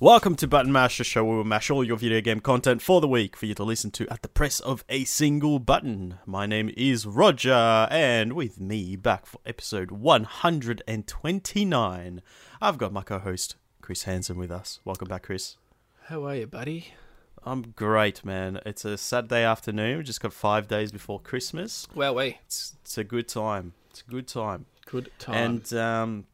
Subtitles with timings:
[0.00, 3.00] Welcome to Button Mash, the show where we mash all your video game content for
[3.00, 6.20] the week for you to listen to at the press of a single button.
[6.24, 12.22] My name is Roger, and with me back for episode 129,
[12.62, 14.78] I've got my co host, Chris Hansen, with us.
[14.84, 15.56] Welcome back, Chris.
[16.04, 16.94] How are you, buddy?
[17.42, 18.60] I'm great, man.
[18.64, 19.98] It's a Saturday afternoon.
[19.98, 21.88] We just got five days before Christmas.
[21.92, 22.38] Well, we.
[22.46, 23.72] It's, it's a good time.
[23.90, 24.66] It's a good time.
[24.86, 25.34] Good time.
[25.34, 26.26] And um,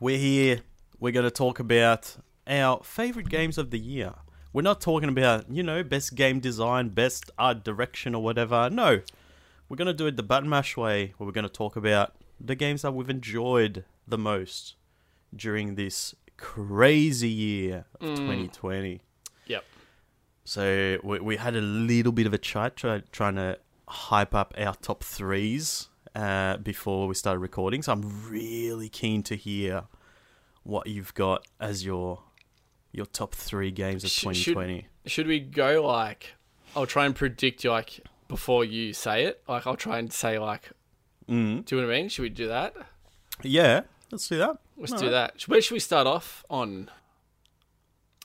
[0.00, 0.60] we're here.
[0.98, 4.14] We're going to talk about our favorite games of the year.
[4.52, 8.70] We're not talking about, you know, best game design, best art direction, or whatever.
[8.70, 9.02] No.
[9.68, 12.14] We're going to do it the button mash way, where we're going to talk about
[12.40, 14.76] the games that we've enjoyed the most
[15.34, 19.00] during this crazy year of 2020.
[19.46, 19.64] yep.
[20.44, 23.58] So we, we had a little bit of a chat try, trying to
[23.88, 27.82] hype up our top threes uh, before we started recording.
[27.82, 29.84] So I'm really keen to hear
[30.62, 32.22] what you've got as your
[32.96, 34.86] your top three games of 2020.
[35.06, 36.34] Should we go like?
[36.74, 39.42] I'll try and predict like before you say it.
[39.46, 40.70] Like I'll try and say like.
[41.28, 41.64] Mm.
[41.64, 42.08] Do you know what I mean?
[42.08, 42.74] Should we do that?
[43.42, 44.56] Yeah, let's do that.
[44.76, 45.10] Let's All do right.
[45.12, 45.42] that.
[45.48, 46.90] Where should we start off on?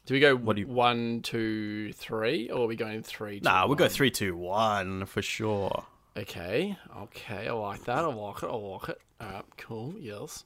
[0.05, 3.39] Do we go What do you- one, two, three, or are we going three?
[3.39, 5.85] two, Nah, we'll go three, two, one for sure.
[6.17, 7.99] Okay, okay, I like that.
[7.99, 8.47] I like it.
[8.47, 9.01] I like it.
[9.21, 9.95] All right, cool.
[9.99, 10.43] Yes.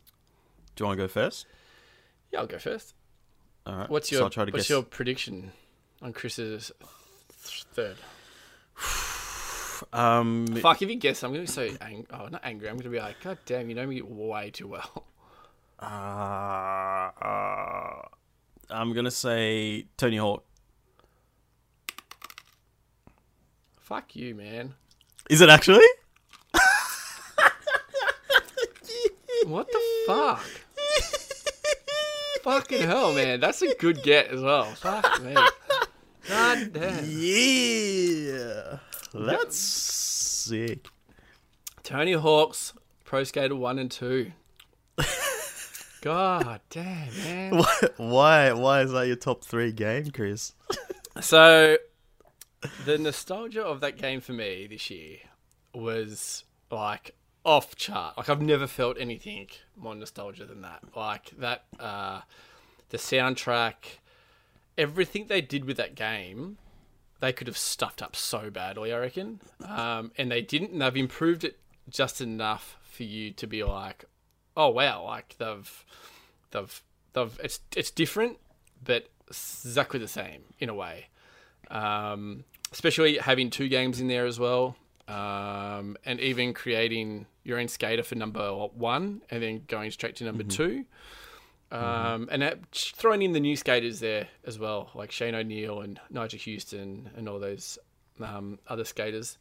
[0.75, 1.45] Do you want to go first?
[2.31, 2.93] Yeah, I'll go first.
[3.65, 3.89] All right.
[3.89, 4.69] What's so your I'll try to What's guess.
[4.69, 5.51] your prediction
[6.01, 6.71] on Chris's
[7.31, 7.97] third?
[9.91, 12.69] Um, Fuck, if you guess, I'm going to be so ang- oh, not angry.
[12.69, 15.05] I'm going to be like, God damn, you know me way too well.
[15.79, 18.01] uh, uh,
[18.69, 20.43] I'm gonna say Tony Hawk.
[23.81, 24.73] Fuck you, man.
[25.29, 25.85] Is it actually?
[29.45, 30.43] What the fuck?
[32.45, 33.39] Fucking hell, man.
[33.39, 34.65] That's a good get as well.
[34.65, 35.33] Fuck me.
[36.29, 37.03] God damn.
[37.03, 38.77] Yeah,
[39.15, 40.85] that's sick.
[41.81, 42.73] Tony Hawk's
[43.03, 44.31] Pro Skater 1 and 2.
[46.01, 47.53] God damn, man.
[47.57, 47.89] Why?
[47.97, 48.53] Why?
[48.53, 50.53] Why is that your top three game, Chris?
[51.21, 51.77] So,
[52.85, 55.17] the nostalgia of that game for me this year
[55.73, 58.17] was like off chart.
[58.17, 59.47] Like I've never felt anything
[59.77, 60.83] more nostalgia than that.
[60.95, 62.21] Like that, uh,
[62.89, 63.99] the soundtrack,
[64.77, 66.57] everything they did with that game,
[67.19, 68.91] they could have stuffed up so badly.
[68.91, 70.71] I reckon, um, and they didn't.
[70.71, 74.05] And they've improved it just enough for you to be like,
[74.57, 75.85] oh wow, like they've,
[76.51, 76.83] they've,
[77.13, 77.39] they've.
[77.43, 78.37] It's it's different,
[78.83, 81.07] but exactly the same in a way.
[81.71, 84.75] Um, especially having two games in there as well,
[85.07, 90.23] um, and even creating your own skater for number one, and then going straight to
[90.23, 90.85] number two.
[91.71, 95.99] Um, and that, throwing in the new skaters there as well, like Shane O'Neill and
[96.13, 97.77] Nyjah Huston and all those
[98.21, 99.37] um, other skaters,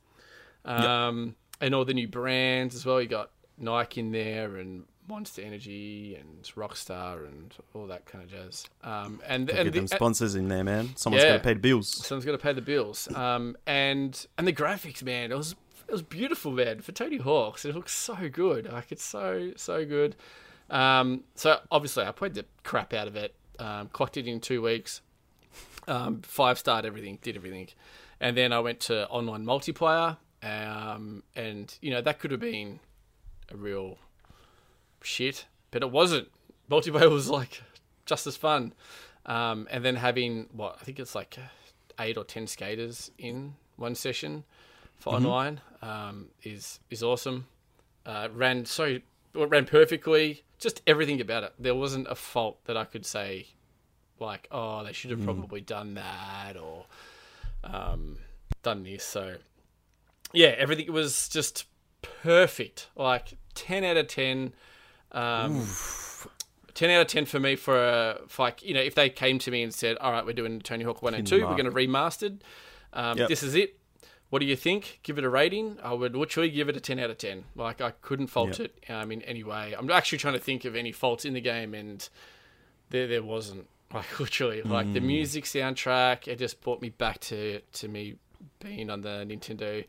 [0.65, 3.01] um, and all the new brands as well.
[3.01, 8.31] You got Nike in there and Monster Energy and Rockstar and all that kind of
[8.31, 8.67] jazz.
[8.83, 10.97] Um, and Get and them the, sponsors in there, man.
[10.97, 11.31] Someone's Yeah.
[11.33, 11.89] got to pay the bills.
[12.07, 13.09] someone's got to pay the bills.
[13.15, 15.55] Um, and and the graphics, man, it was
[15.87, 16.81] it was beautiful, man.
[16.81, 18.71] For Tony Hawk's, it looks so good.
[18.73, 20.17] Like it's so so good.
[20.71, 23.35] Um, so obviously, I played the crap out of it.
[23.59, 25.01] Um, clocked it in two weeks.
[25.87, 27.69] Um, five starred everything, did everything,
[28.21, 30.17] and then I went to online multiplayer.
[30.43, 32.81] Um, and you know that could have been
[33.53, 33.99] a real
[35.05, 36.29] shit, but it wasn't.
[36.71, 37.63] Multiplayer was like
[38.07, 38.73] just as fun.
[39.27, 41.39] Um, and then having what I think it's like
[41.99, 44.45] eight or ten skaters in one session
[44.97, 47.47] for online um, is is awesome.
[48.07, 49.03] Uh, ran so it
[49.35, 50.45] ran perfectly.
[50.59, 51.53] Just everything about it.
[51.59, 53.49] There wasn't a fault that I could say,
[54.19, 56.87] like, oh, they should have probably done that or
[57.65, 58.19] um,
[58.63, 59.05] done this.
[59.05, 59.37] So
[60.33, 61.65] yeah, everything was just
[62.23, 62.89] perfect.
[62.97, 64.53] Like ten out of ten.
[65.15, 65.67] Um,
[66.75, 69.39] 10 out of 10 for me for, uh, for like you know if they came
[69.39, 71.67] to me and said all right we're doing tony hawk 1 and 2 we're going
[71.67, 72.41] to remastered
[72.93, 73.29] um, Yep.
[73.29, 73.79] this is it.
[74.31, 74.99] What do you think?
[75.05, 75.79] Give it a rating?
[75.85, 78.73] I would literally give it a 10 out of 10 like i couldn't fault Yep.
[78.87, 79.75] it um, in any way.
[79.79, 82.09] I'm actually trying to think of any faults in the game and
[82.91, 83.69] there there wasn't.
[83.95, 88.17] Like literally like the music soundtrack it just brought me back to to me
[88.59, 89.85] being on the nintendo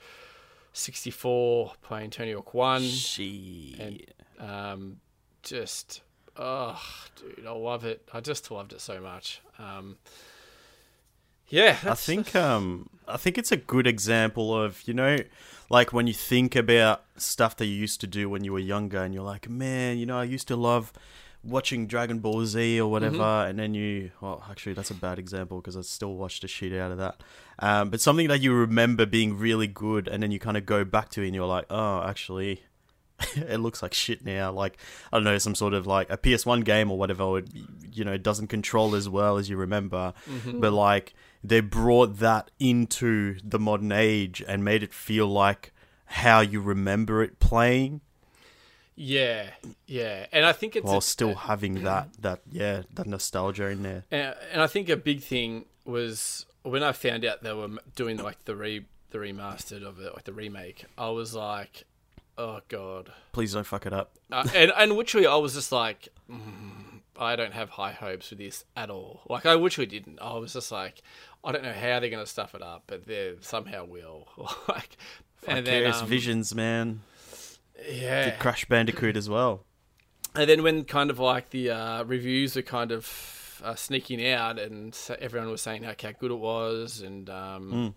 [0.74, 3.75] 64 playing tony hawk 1 She.
[3.80, 4.98] and um,
[5.45, 6.01] just
[6.38, 6.81] oh,
[7.15, 8.01] dude, I love it.
[8.12, 9.42] I just loved it so much.
[9.57, 9.95] Um,
[11.47, 15.18] yeah, I think um I think it's a good example of, you know,
[15.69, 19.01] like when you think about stuff that you used to do when you were younger
[19.03, 20.92] and you're like, man, you know, I used to love
[21.44, 23.50] watching Dragon Ball Z or whatever, Mm-hmm.
[23.51, 26.74] and then you well, actually that's a bad example because I still watched the shit
[26.74, 27.21] out of that.
[27.59, 30.83] Um, but something that you remember being really good, and then you kind of go
[30.83, 32.63] back to it, and you're like, oh, actually.
[33.35, 34.51] it looks like shit now.
[34.51, 34.77] Like
[35.12, 37.29] I don't know, some sort of like a PS1 game or whatever.
[37.29, 37.50] Would,
[37.94, 40.13] you know, it doesn't control as well as you remember.
[40.29, 40.59] Mm-hmm.
[40.59, 41.13] But like
[41.44, 45.71] they brought that into the modern age and made it feel like
[46.06, 48.01] how you remember it playing,
[48.95, 49.50] Yeah,
[49.88, 53.83] yeah, and I think it's while a- still having that that yeah that nostalgia in
[53.83, 54.03] there.
[54.11, 58.18] And, and I think a big thing was when I found out they were doing
[58.18, 60.85] like the re the remastered of it, like the remake.
[60.97, 61.83] I was like,
[62.37, 63.11] oh god.
[63.31, 64.11] Please don't fuck it up.
[64.31, 68.35] Uh, and and literally, I was just like, mm, I don't have high hopes for
[68.35, 69.21] this at all.
[69.29, 70.19] Like I literally didn't.
[70.21, 71.01] I was just like,
[71.43, 74.27] I don't know how they're gonna stuff it up, but they somehow will.
[74.67, 74.97] like,
[75.47, 77.01] and then um, Visions, man.
[77.91, 79.63] yeah, Did Crash Bandicoot as well.
[80.33, 84.59] And then when kind of like the uh, reviews were kind of uh, sneaking out,
[84.59, 87.93] and everyone was saying how, how good it was, and um, Mm.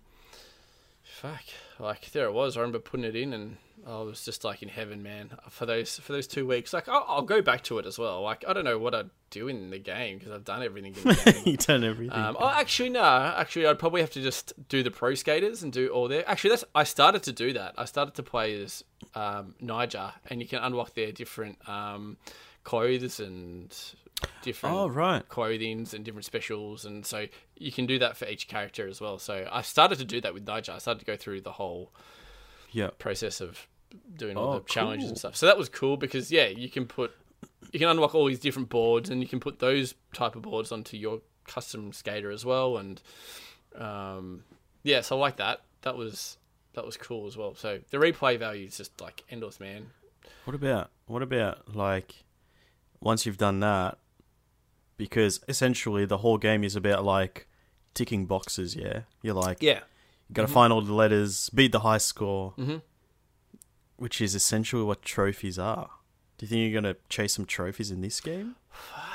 [1.02, 1.42] fuck,
[1.78, 2.56] like there it was.
[2.56, 3.56] I remember putting it in, and
[3.86, 5.30] I was just like in heaven, man.
[5.50, 8.22] For those for those two weeks, like I'll, I'll go back to it as well.
[8.22, 11.02] Like I don't know what I'd do in the game because I've done everything in
[11.02, 11.42] the game.
[11.44, 12.18] you done everything.
[12.18, 13.02] Um, oh, actually, no.
[13.02, 16.28] Actually, I'd probably have to just do the pro skaters and do all their.
[16.28, 17.74] Actually, that's I started to do that.
[17.78, 18.84] I started to play as
[19.14, 22.16] um, Nyjah, and you can unlock their different um,
[22.64, 23.74] clothes and
[24.42, 25.28] different oh right.
[25.28, 27.26] clothings and different specials, and so
[27.56, 29.18] you can do that for each character as well.
[29.18, 30.74] So I started to do that with Nyjah.
[30.74, 31.92] I started to go through the whole
[32.70, 32.90] Yeah.
[32.98, 33.66] process of
[34.16, 35.36] doing all Oh, the challenges and stuff.
[35.36, 37.12] So that was cool because yeah, you can put
[37.72, 40.72] you can unlock all these different boards and you can put those type of boards
[40.72, 43.00] onto your custom skater as well and
[43.76, 44.44] um
[44.82, 45.62] yeah, so I like that.
[45.82, 46.38] That was
[46.74, 47.54] that was cool as well.
[47.54, 49.86] So the replay value is just like endless, man.
[50.44, 52.24] What about what about like
[53.00, 53.98] once you've done that?
[54.96, 57.46] Because essentially the whole game is about like
[57.94, 58.74] ticking boxes.
[58.76, 59.80] Yeah, you're like Yeah.
[60.28, 62.82] You got to find all the letters, beat the high score, Mhm.
[63.96, 65.90] which is essentially what trophies are.
[66.36, 68.54] Do you think you're gonna chase some trophies in this game?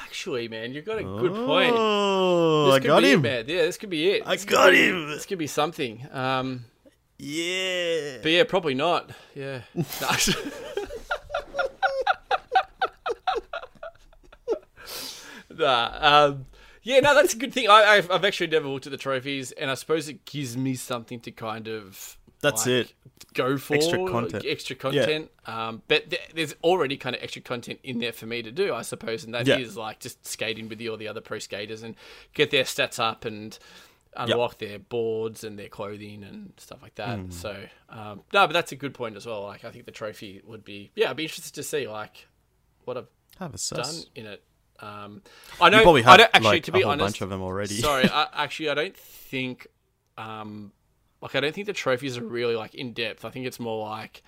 [0.03, 1.73] Actually, man, you've got a good point.
[1.75, 3.19] Oh, This I could got be him.
[3.25, 3.55] It, man.
[3.57, 4.23] Yeah, this could be it.
[4.25, 5.07] I This could got be- him.
[5.09, 6.05] This could be something.
[6.11, 6.65] Um,
[7.17, 8.17] Yeah.
[8.21, 9.11] but yeah, probably not.
[9.33, 9.61] Yeah.
[15.49, 16.45] nah, um,
[16.83, 17.69] yeah, no, that's a good thing.
[17.69, 20.75] I, I've, I've actually never looked at the trophies, and I suppose it gives me
[20.75, 22.93] something to kind of That's like, it.
[23.33, 24.45] Go for Extra content.
[24.47, 25.31] extra content.
[25.47, 28.73] Um, but th- there's already kind of extra content in there for me to do,
[28.73, 29.81] I suppose, and that is Yeah.
[29.81, 31.95] like just skating with all the other pro skaters and
[32.33, 33.57] get their stats up and
[34.15, 37.17] unlock their boards and their clothing and stuff like that.
[37.17, 37.31] Hmm.
[37.31, 39.41] So um, no, but that's a good point as well.
[39.43, 42.27] Like I think the trophy would be yeah, I'd be interested to see like
[42.85, 43.07] what I've
[43.39, 44.43] Have done in it.
[44.83, 45.21] Um,
[45.61, 47.29] I know You probably I don't, actually like to a be whole honest, bunch of
[47.29, 47.75] them already.
[47.75, 49.67] Sorry, I, actually, I don't think,
[50.17, 50.71] um,
[51.21, 53.23] like, I don't think the trophies are really like in depth.
[53.25, 54.23] I think it's more like,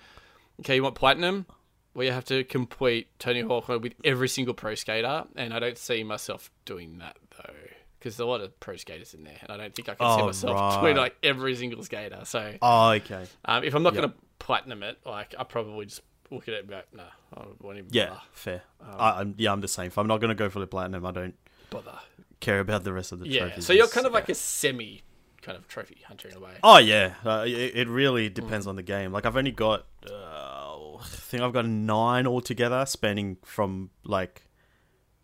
[0.60, 1.46] okay, you want platinum,
[1.92, 5.78] where you have to complete Tony Hawk with every single pro skater, and I don't
[5.78, 7.54] see myself doing that though,
[7.98, 10.06] because there's a lot of pro skaters in there, and I don't think I can
[10.08, 10.80] see Oh, myself right.
[10.80, 12.20] doing like every single skater.
[12.24, 13.26] So, Oh, okay.
[13.44, 14.00] um, if I'm not Yep.
[14.02, 17.02] going to platinum it, like, I probably just look at it and be like, nah,
[17.34, 18.20] I won't even Yeah, bother.
[18.32, 18.62] fair.
[18.80, 19.86] Um, I, I'm, yeah, I'm the same.
[19.86, 21.34] If I'm not gonna go for the platinum, I don't
[21.70, 21.98] bother.
[22.40, 23.66] care about the rest of the Yeah, trophies.
[23.66, 24.32] so you're kind of like yeah.
[24.32, 25.02] a semi
[25.42, 26.54] kind of trophy hunter in a way.
[26.62, 28.34] Oh yeah, uh, it, it really Mm.
[28.34, 29.12] depends on the game.
[29.12, 34.42] Like I've only got, uh, I think I've got nine altogether, spanning from like,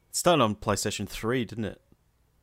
[0.09, 1.81] it started on PlayStation Three, didn't it?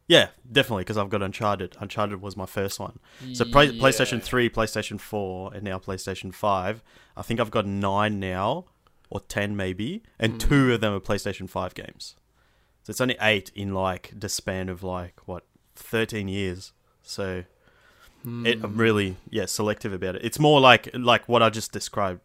[0.10, 1.78] Yeah, definitely because I've got Uncharted.
[1.80, 2.98] Uncharted was my first one.
[3.34, 6.82] So play, PlayStation Three, PlayStation Four, and now PlayStation Five.
[7.16, 8.66] I think I've got nine now,
[9.12, 10.40] or ten maybe, and Mm.
[10.40, 12.16] two of them are PlayStation Five games.
[12.84, 15.44] So it's only eight in like the span of like what
[15.76, 16.74] thirteen years.
[17.04, 17.44] So
[18.26, 20.26] it, I'm really yeah selective about it.
[20.26, 22.22] It's more like like what I just described.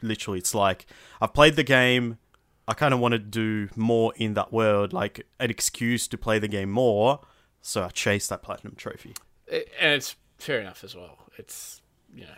[0.00, 0.86] Literally, it's like
[1.20, 2.18] I've played the game.
[2.68, 6.38] I kind of want to do more in that world, like an excuse to play
[6.38, 7.20] the game more.
[7.60, 9.14] So I chase that platinum trophy.
[9.46, 11.18] It- and it's fair enough as well.
[11.38, 11.80] It's
[12.14, 12.30] you know,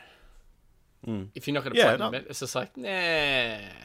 [1.07, 1.29] Mm.
[1.35, 2.89] if you're not going to Yeah, platinum no- it, it's just like nah.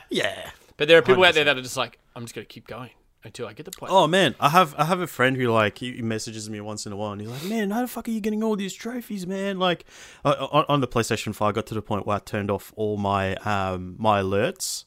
[0.10, 0.52] Yeah.
[0.78, 2.66] But there are people out there that are just like, I'm just going to keep
[2.68, 2.92] going
[3.26, 3.98] until I get the platinum.
[4.04, 6.86] Oh man, I have I have a friend who like he he messages me once
[6.86, 8.74] in a while, and he's like, "Man, how the fuck are you getting all these
[8.74, 9.84] trophies, man?" Like
[10.24, 12.72] uh, on, on the PlayStation Five, I got to the point where I turned off
[12.78, 14.86] all my um my alerts,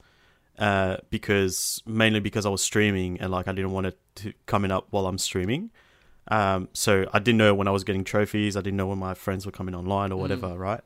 [0.62, 4.70] uh, because mainly because I was streaming and like I didn't want it to coming
[4.70, 5.72] up while I'm streaming.
[6.28, 8.56] Um, so I didn't know when I was getting trophies.
[8.56, 10.80] I didn't know when my friends were coming online or whatever, right?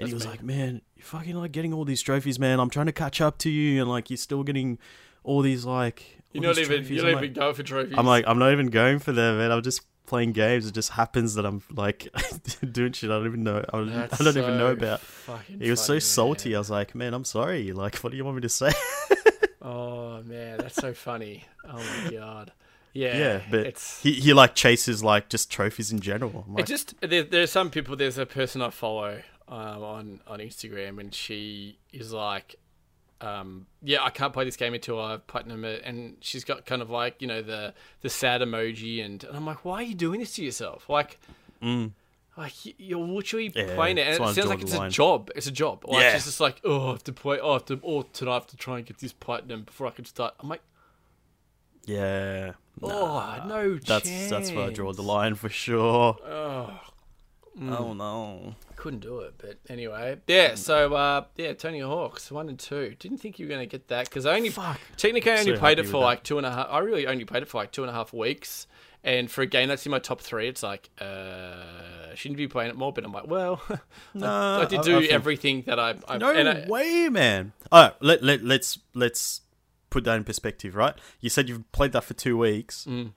[0.00, 0.30] And he was me.
[0.32, 2.58] like, "Man, you're fucking like getting all these trophies, man.
[2.58, 4.78] I'm trying to catch up to you, and like you're still getting
[5.22, 6.18] all these like.
[6.32, 6.90] You're not even trophies.
[6.90, 7.94] you're I'm not like, even going for trophies.
[7.96, 9.52] I'm like, I'm not even going for them, man.
[9.52, 10.66] I'm just playing games.
[10.66, 12.08] It just happens that I'm like
[12.72, 13.64] doing shit I don't even know.
[13.72, 15.00] I don't, I don't even know about.
[15.46, 16.48] He was so funny, salty.
[16.50, 16.56] man.
[16.56, 17.72] I was like, man, I'm sorry.
[17.72, 18.72] Like, what do you want me to say?
[19.62, 21.44] Oh man, that's so funny.
[21.68, 22.52] Oh my god.
[22.92, 26.44] Yeah, Yeah, but it's he he like chases like just trophies in general.
[26.48, 27.94] I'm it just there, there's some people.
[27.94, 32.56] There's a person I follow um, on on Instagram, and she is like,
[33.20, 36.82] um, yeah, I can't play this game until I've platinum it, and she's got kind
[36.82, 39.94] of like you know the the sad emoji, and, and I'm like, why are you
[39.94, 40.88] doing this to yourself?
[40.88, 41.18] Like.
[41.62, 41.92] mm,
[42.36, 45.30] Like you're literally Yeah, playing it, and it sounds like it's a job.
[45.36, 45.84] It's a job.
[45.86, 46.16] Like Yeah.
[46.16, 47.38] it's just like, oh, I have to play.
[47.40, 47.80] Oh, I have to.
[47.84, 50.34] Oh, tonight I have to try and get this platinum before I can start.
[50.40, 50.62] I'm like,
[51.84, 52.52] yeah.
[52.82, 54.30] oh, no That's chance.
[54.30, 56.16] that's where I draw the line for sure.
[56.24, 56.80] Oh,
[57.60, 58.54] Oh no.
[58.76, 59.34] couldn't do it.
[59.38, 60.54] But anyway, yeah.
[60.54, 62.94] So uh, yeah, Tony Hawk's one and two.
[62.98, 64.80] Didn't think you were gonna get that because I only Fuck.
[64.96, 65.98] technically I only So played it for with that.
[66.06, 66.68] like two and a half.
[66.70, 68.66] I really only played it for like two and a half weeks.
[69.02, 72.68] And for a game that's in my top three, it's like, uh, shouldn't be playing
[72.70, 72.92] it more.
[72.92, 73.62] But I'm like, well,
[74.14, 75.94] no, I did I- do I think- everything that I.
[76.06, 77.52] I No and I, way, man.
[77.72, 79.40] All right, let let let's let's
[79.88, 80.94] put that in perspective, right?
[81.20, 82.84] You said you've played that for two weeks.
[82.88, 83.12] Mm.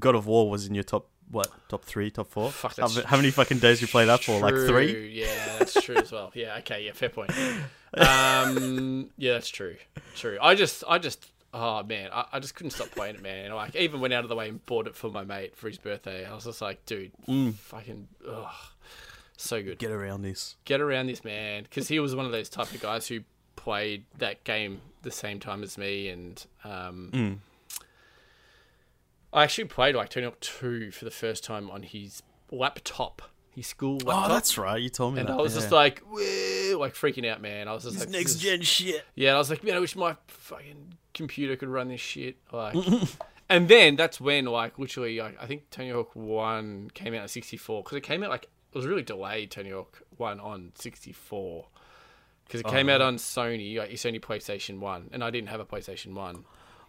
[0.00, 1.48] God of War was in your top what?
[1.68, 2.50] Top three, top four?
[2.52, 4.38] Fuck, how, that's how many fucking days you play that for?
[4.38, 5.08] Like three?
[5.08, 6.30] Yeah, that's true as well.
[6.34, 7.30] Yeah, okay, yeah, fair point.
[7.94, 9.76] Um, yeah, that's true.
[10.16, 10.38] True.
[10.40, 13.46] I just, I just, oh man, I, I just couldn't stop playing it, man.
[13.46, 15.68] And Like, even went out of the way and bought it for my mate for
[15.68, 16.24] his birthday.
[16.26, 17.54] I was just like, dude, Mm.
[17.54, 18.46] fucking, ugh,
[19.36, 19.78] so good.
[19.78, 20.56] Get around this.
[20.64, 23.20] Get around this man, because he was one of those type of guys who
[23.56, 27.38] played that game the same time as me, and um, Mm.
[29.32, 33.66] I actually played like Tony Hawk Two for the first time on his laptop, his
[33.66, 34.30] school oh, laptop.
[34.30, 34.80] Oh, that's right.
[34.80, 35.38] You told me And that.
[35.38, 35.60] I was yeah.
[35.60, 37.66] just like, "Whoa," like freaking out, man.
[37.66, 39.04] I was just This like, next this gen shit.
[39.14, 42.36] Yeah, and I was like, man, I wish my fucking computer could run this shit.
[42.52, 42.76] Like,
[43.48, 47.56] and then that's when, like, literally, like, I think Tony Hawk One came out sixty
[47.56, 49.50] four because it came out like it was really delayed.
[49.50, 51.68] Tony Hawk One on sixty four
[52.44, 55.60] because it oh, came out on Sony, like Sony PlayStation One, and I didn't have
[55.60, 56.44] a PlayStation One.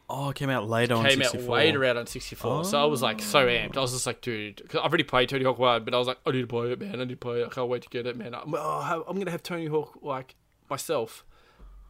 [0.10, 1.42] Oh, it came out later on Came 64.
[1.42, 2.66] out later out on 64.
[2.66, 3.78] So I was like so amped.
[3.78, 6.08] I was just like, dude, because I've already played Tony Hawk 1, but I was
[6.08, 6.96] like, I need to play it, man.
[6.96, 7.46] I need to play it.
[7.48, 8.36] I can't wait to get it, man.
[8.36, 10.36] I'm, oh, I'm going to have Tony Hawk like
[10.70, 11.24] myself.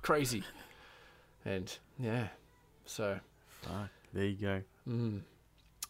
[0.04, 0.44] Crazy.
[1.44, 2.28] And yeah.
[2.86, 3.20] So,
[4.14, 4.62] there you go.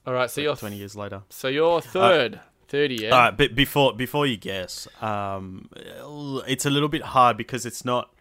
[0.07, 0.29] all right.
[0.29, 1.21] So you're, Twenty years later.
[1.29, 2.39] so you're third.
[2.69, 3.09] 30, yeah?
[3.11, 5.69] All right, but before before you guess, um,
[6.47, 8.11] it's a little bit hard because it's not.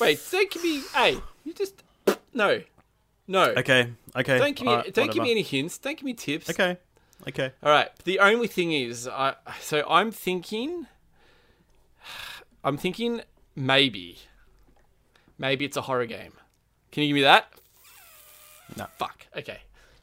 [0.00, 0.80] Wait, don't give me.
[0.94, 1.82] Hey, you just.
[2.32, 2.62] No.
[3.30, 3.42] No.
[3.56, 4.38] Okay, okay.
[4.38, 5.76] Don't give me, right, don't give me any hints.
[5.78, 6.48] Don't give me tips.
[6.48, 6.78] Okay,
[7.28, 7.52] okay.
[7.62, 7.90] All right.
[8.04, 10.86] The only thing is, I so I'm thinking,
[12.64, 13.20] I'm thinking
[13.54, 14.18] maybe,
[15.38, 16.32] maybe it's a horror game.
[16.90, 17.52] Can you give me that?
[18.76, 18.86] No.
[18.98, 19.26] Fuck.
[19.36, 19.58] Okay.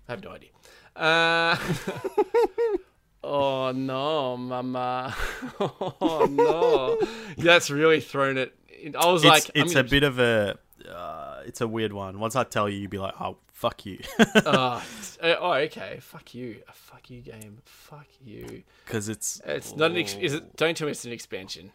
[0.08, 0.50] I have no idea.
[0.96, 1.58] Uh,
[3.24, 5.15] oh no, mama.
[5.60, 7.00] Oh no.
[7.44, 8.53] That's really thrown it.
[8.82, 10.58] in- I was It's like, I'm it's a bit of a.
[10.88, 12.20] Uh, it's a weird one.
[12.20, 14.00] Once I tell you, you'd be like, "Oh, fuck you,"
[14.36, 14.82] uh,
[15.22, 15.98] oh, okay.
[16.01, 16.62] Fuck you.
[16.68, 17.60] A fuck you game.
[17.65, 18.63] Fuck you.
[18.86, 19.98] because it's It's not an.
[19.98, 20.56] Ex- is it?
[20.56, 21.72] Don't tell me it's an expansion.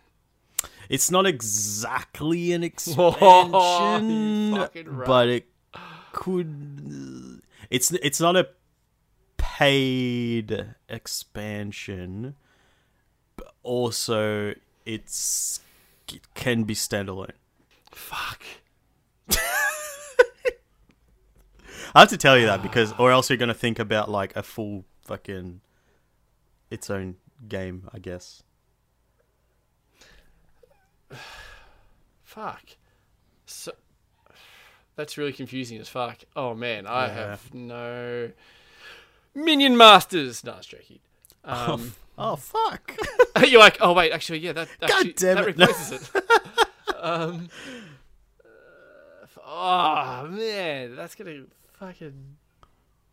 [0.88, 2.62] it's not exactly an
[3.60, 4.66] expansion,
[5.06, 5.46] but it
[6.12, 7.40] could.
[7.70, 8.48] It's it's not a
[9.36, 12.34] paid expansion,
[13.36, 15.60] but also it's
[16.12, 17.32] it can be standalone.
[17.92, 18.42] Fuck.
[21.94, 24.42] I have to tell you that because, or else you're gonna think about like a
[24.42, 25.60] full fucking
[26.70, 27.16] its own
[27.48, 28.42] game, I guess.
[32.22, 32.62] Fuck.
[33.46, 33.72] So
[34.94, 36.18] that's really confusing as fuck.
[36.36, 37.12] Oh man, I Yeah.
[37.14, 38.30] have no
[39.34, 40.44] Minion Masters.
[40.44, 41.00] No, I was joking.
[41.44, 42.94] Um, Oh fuck!
[43.48, 45.46] you're like, oh wait, actually, yeah, that actually, damn that it.
[45.46, 46.10] replaces it.
[47.00, 47.48] um,
[48.44, 51.44] uh, oh man, that's gonna
[51.80, 52.36] fucking.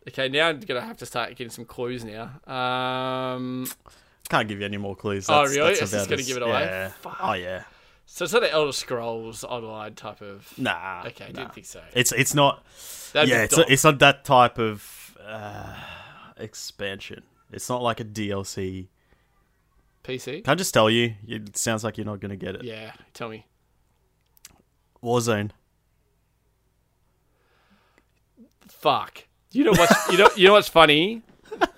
[0.06, 2.30] Okay, now I'm gonna have to start getting some clues now.
[2.46, 3.66] Um,
[4.28, 5.28] Can't give you any more clues.
[5.28, 5.68] Oh, That's, really?
[5.70, 6.60] That's It's just gonna as- give it away?
[6.60, 6.88] Yeah.
[7.00, 7.16] Fuck.
[7.20, 7.64] Oh yeah.
[8.06, 10.52] so it's not an Elder Scrolls Online type of.
[10.56, 11.04] Nah.
[11.06, 11.40] Okay, I nah.
[11.40, 11.82] didn't think so.
[11.94, 12.64] It's it's not.
[13.12, 13.64] That'd yeah, it's dumb.
[13.68, 15.74] it's not that type of uh,
[16.36, 17.22] expansion.
[17.52, 18.88] It's not like a DLC.
[20.04, 20.44] PC.
[20.44, 21.14] Can I just tell you?
[21.26, 22.64] It sounds like you're not gonna get it.
[22.64, 23.46] Yeah, tell me.
[25.02, 25.50] Warzone.
[28.68, 29.24] Fuck.
[29.52, 31.22] You know what's you know you know what's funny?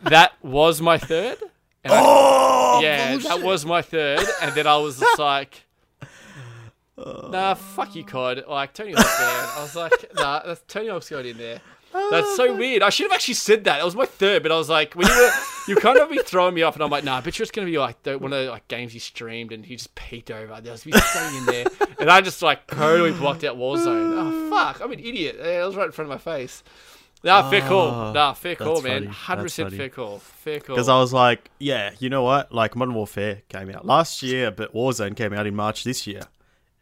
[0.02, 1.38] That was my third.
[1.85, 5.64] And I- Oh yeah, that was my third, and then I was just like,
[6.97, 8.44] nah, fuck you, COD.
[8.49, 9.49] Like Tony Hawk, man.
[9.56, 11.61] I was like, nah, that's Tony Hawk's got in there.
[12.11, 12.82] That's so weird.
[12.82, 13.80] I should have actually said that.
[13.80, 15.30] It was my third, but I was like, when you were,
[15.68, 17.50] you kind of be throwing me off, and I'm like, nah, I bet you it's
[17.50, 20.30] gonna be like the, one of the like games you streamed, and he just peeked
[20.30, 20.61] over.
[20.61, 21.66] There was be something in there,
[21.99, 23.87] and I just like totally blocked out Warzone.
[23.87, 25.36] Oh fuck, I'm an idiot.
[25.38, 26.62] Yeah, it was right in front of my face.
[27.22, 27.88] Nah, fair call.
[27.88, 29.02] Oh, Nah, fair call, that's man.
[29.02, 29.06] funny.
[29.14, 29.76] Hundred percent funny.
[29.78, 30.18] fair call.
[30.20, 30.74] Fair call.
[30.76, 32.50] Because I was like, yeah, you know what?
[32.52, 36.22] Like Modern Warfare came out last year, but Warzone came out in March this year,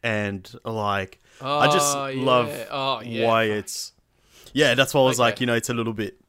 [0.01, 2.23] and like I just Oh, yeah.
[2.23, 3.27] love Oh, yeah.
[3.27, 3.91] why it's.
[4.53, 6.19] Yeah, that's why I was like, you know, it's a little bit.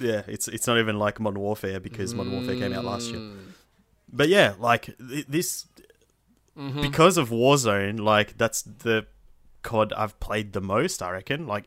[0.00, 3.20] Yeah, it's it's not even like Modern Warfare because Modern Warfare came out last year.
[3.20, 3.36] Mm.
[4.12, 5.66] But yeah, like th- this
[6.58, 6.80] Mm-hmm.
[6.80, 9.06] because of Warzone, like that's the
[9.66, 11.02] COD I've played the most.
[11.02, 11.64] I reckon, like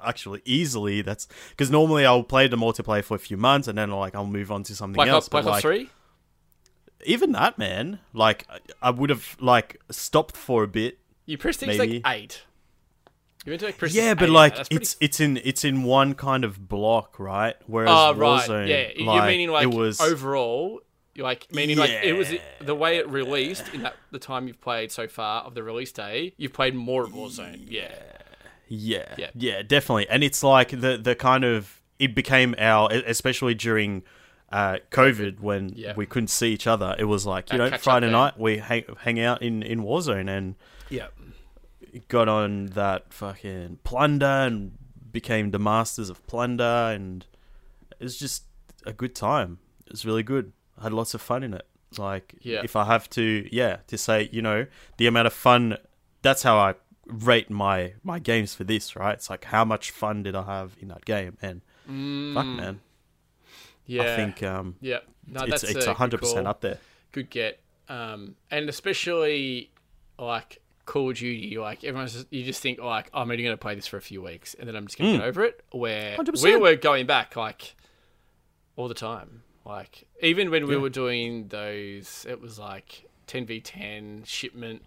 [0.00, 1.02] actually easily.
[1.02, 4.26] That's because normally I'll play the multiplayer for a few months and then like I'll
[4.26, 5.28] move on to something Black else.
[5.28, 5.90] Black Ops like, Three.
[7.04, 8.46] even that man, like
[8.82, 10.98] I- would have like stopped for a bit.
[11.26, 12.00] You pressed things maybe.
[12.04, 12.42] like eight.
[13.44, 14.32] You went to like press Yeah, but eight.
[14.32, 17.54] like pretty- it's it's in it's in one kind of block, right?
[17.66, 18.88] Whereas Oh right, Warzone, yeah.
[18.96, 20.80] You're like, meaning like it was overall,
[21.18, 24.90] like meaning like it was the way it released in that the time you've played
[24.92, 26.34] so far of the release day.
[26.36, 27.66] You've played more of Warzone.
[27.68, 27.94] Yeah,
[28.68, 29.30] Yeah, Yeah.
[29.34, 30.08] yeah, definitely.
[30.08, 34.02] And it's like the the kind of it became our, especially during
[34.52, 35.94] uh, COVID when Yeah.
[35.96, 36.94] we couldn't see each other.
[36.98, 40.28] It was like you That know Friday night we hang, hang out in in Warzone
[40.28, 40.54] and
[40.90, 41.08] yeah.
[42.08, 44.72] got on that fucking plunder and
[45.10, 47.24] became the masters of plunder and
[47.98, 48.44] it was just
[48.84, 49.58] a good time.
[49.86, 50.52] It was really good.
[50.78, 51.66] I had lots of fun in it.
[51.98, 52.60] Like Yeah.
[52.64, 54.66] if I have to, yeah, to say you know
[54.98, 55.78] the amount of fun.
[56.22, 56.74] That's how I
[57.06, 58.96] rate my my games for this.
[58.96, 59.14] Right?
[59.14, 61.38] It's like how much fun did I have in that game?
[61.40, 61.62] And
[62.34, 62.78] fuck, man, Mm,
[63.86, 64.98] Yeah, I think um, yeah.
[65.28, 66.78] No, it's that's it's hundred percent up there.
[67.12, 67.60] Good get.
[67.88, 69.70] Um, and especially
[70.18, 73.60] like Call of Duty, like everyone's just, you just think like I'm only going to
[73.60, 75.62] play this for a few weeks and then I'm just going to get over it.
[75.70, 76.42] Where 100%.
[76.42, 77.76] we were going back like
[78.74, 80.80] all the time, like even when we Yeah.
[80.80, 84.82] were doing those, it was like 10v10 shipment.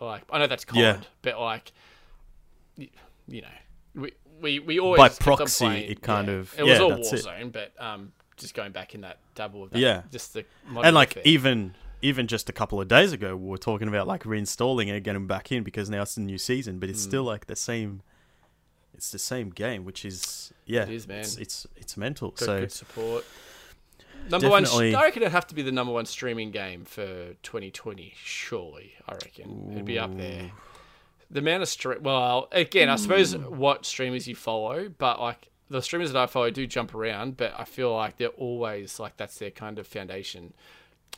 [0.00, 1.00] Like I know that's COD, Yeah.
[1.22, 1.72] but like
[2.76, 3.48] you know,
[3.94, 6.34] we we, we always By proxy, playing- it kind yeah.
[6.34, 7.24] of- it was all that's it.
[7.24, 10.02] Warzone, but um, just going back in that double of that, Yeah.
[10.12, 13.58] just the Modern and like even even just a couple of days ago we were
[13.58, 16.88] talking about like reinstalling it getting back in because now it's the new season but
[16.88, 17.08] it's Hmm.
[17.10, 18.02] still like the same
[18.94, 21.18] it's the same game which is yeah It is, man.
[21.18, 23.24] it's it's, it's mental Got so good support.
[24.30, 28.12] Number one, I reckon it'd have to be the number one streaming game for 2020.
[28.16, 30.50] Surely, I reckon it'd be up there.
[31.30, 32.02] The amount of stream.
[32.02, 36.50] Well, again, I suppose what streamers you follow, but like the streamers that I follow
[36.50, 40.54] do jump around, but I feel like they're always like that's their kind of foundation.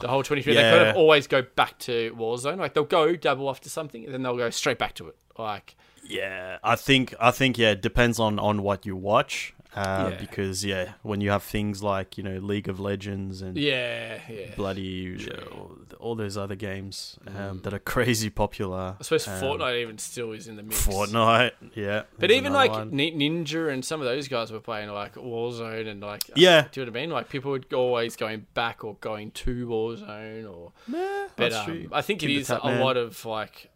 [0.00, 2.58] The whole 2020, they kind of always go back to Warzone.
[2.58, 5.16] Like they'll go double off to something, and then they'll go straight back to it.
[5.38, 10.08] Like yeah i think i think yeah it depends on on what you watch uh,
[10.12, 10.18] Yeah.
[10.20, 14.54] because yeah when you have things like you know league of legends and yeah, yeah.
[14.56, 15.16] bloody
[15.52, 19.98] all, all those other games um, that are crazy popular I suppose um, Fortnite even
[19.98, 20.86] still is in the mix.
[20.86, 22.90] fortnite yeah But even like one.
[22.92, 26.66] Ninja and some of those guys were playing like Warzone and like Yeah.
[26.72, 27.10] do you know what I mean?
[27.10, 30.98] Like people would always going back or going to Warzone or Nah,
[31.36, 31.88] but that's um, true.
[31.92, 32.80] I think it the a man.
[32.80, 33.70] lot of like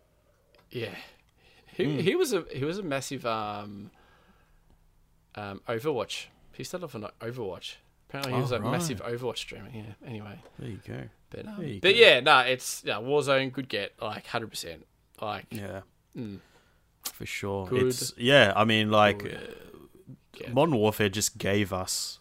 [0.70, 0.94] yeah.
[1.76, 1.98] He, Hmm.
[1.98, 3.90] he was a he was a massive um
[5.37, 6.27] um Overwatch.
[6.53, 7.77] He started off on Overwatch.
[8.09, 8.70] Apparently he Oh, was a right.
[8.73, 9.68] massive Overwatch streamer.
[9.75, 9.83] Yeah.
[10.07, 12.01] Anyway, there you go but um, you but go.
[12.01, 14.87] yeah, no, it's yeah Warzone good get like hundred percent
[15.20, 15.81] like Yeah,
[16.16, 16.38] Mm.
[17.03, 17.66] for sure.
[17.66, 17.85] Good.
[17.88, 18.53] It's yeah.
[18.55, 20.49] I mean, like uh.
[20.53, 22.18] Modern Warfare just gave us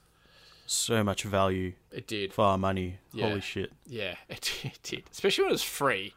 [0.65, 2.33] so much value it did.
[2.33, 2.97] for our money.
[3.11, 3.27] Yeah.
[3.29, 3.71] Holy shit!
[3.87, 5.03] Yeah, it, it did.
[5.11, 6.13] Especially when it was free.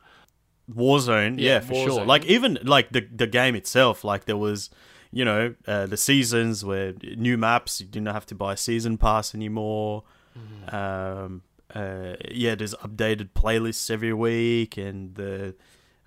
[0.73, 2.05] Warzone, yeah, Yeah, for sure.
[2.05, 4.69] Like even like the the game itself, like there was,
[5.13, 8.99] you know, uh, the seasons where new maps you didn't have to buy a season
[8.99, 10.05] pass anymore.
[10.39, 10.75] Mm-hmm.
[10.75, 11.43] Um,
[11.75, 15.55] uh, yeah, there's updated playlists every week, and the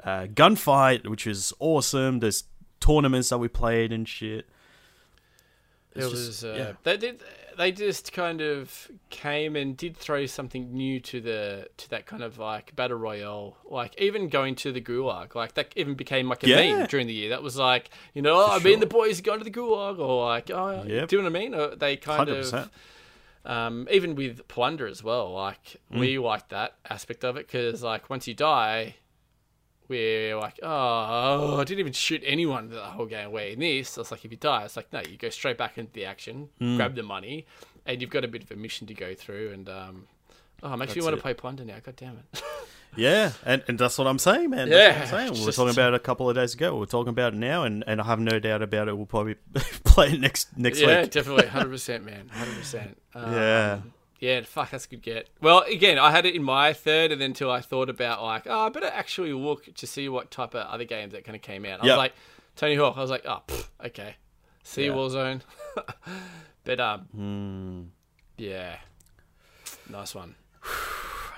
[0.04, 2.20] uh, gunfight, which is awesome.
[2.20, 2.44] There's
[2.80, 4.48] tournaments that we played and shit.
[5.96, 6.72] It was just- uh, yeah.
[6.84, 7.22] they did
[7.60, 12.24] they just kind of came and did throw something new to the to that kind
[12.24, 16.42] of like battle royale like even going to the gulag like that even became like
[16.44, 16.78] a Yeah.
[16.78, 19.20] meme during the year that was like you know oh, For me and the boys
[19.20, 21.10] are going to the gulag or like oh Yep.
[21.10, 22.70] do you know what I mean or they kind of 100%.
[23.46, 26.00] um, even with plunder as well like Mm.
[26.00, 28.96] we like that aspect of it because like once you die
[29.90, 33.32] we're like, oh, I didn't even shoot anyone the whole game.
[33.32, 35.78] Where in this, it's like if you die, it's like no, you go straight back
[35.78, 36.78] into the action, Mm.
[36.78, 37.46] grab the money,
[37.86, 39.52] and you've got a bit of a mission to go through.
[39.52, 40.08] And um,
[40.64, 41.78] oh, makes me That's want to play plunder now.
[41.84, 42.44] God damn it!
[42.96, 44.68] Yeah, and, and that's what I'm saying, man.
[44.68, 45.34] Yeah, I'm saying.
[45.34, 46.76] We were talking about it a couple of days ago.
[46.78, 48.98] We're talking about it now, and, and I have no doubt about it.
[48.98, 49.36] We'll probably
[49.84, 50.96] play it next next yeah, week.
[50.96, 52.98] Yeah, definitely, hundred percent, man, hundred percent.
[53.14, 53.80] Um, Yeah.
[54.20, 54.42] Yeah.
[54.42, 55.30] Fuck, that's a good get.
[55.42, 58.44] Well, again, I had it in my third, and then until I thought about like,
[58.48, 61.42] oh, I better actually look to see what type of other games that kind of
[61.42, 61.82] came out.
[61.82, 61.94] I Yep.
[61.94, 62.14] was like,
[62.56, 62.98] Tony Hawk.
[62.98, 64.16] I was like, oh, pff, okay.
[64.64, 64.92] See Yeah.
[64.92, 65.42] Warzone,
[66.64, 67.82] but um, Hmm.
[68.38, 68.78] yeah,
[69.90, 70.36] nice one,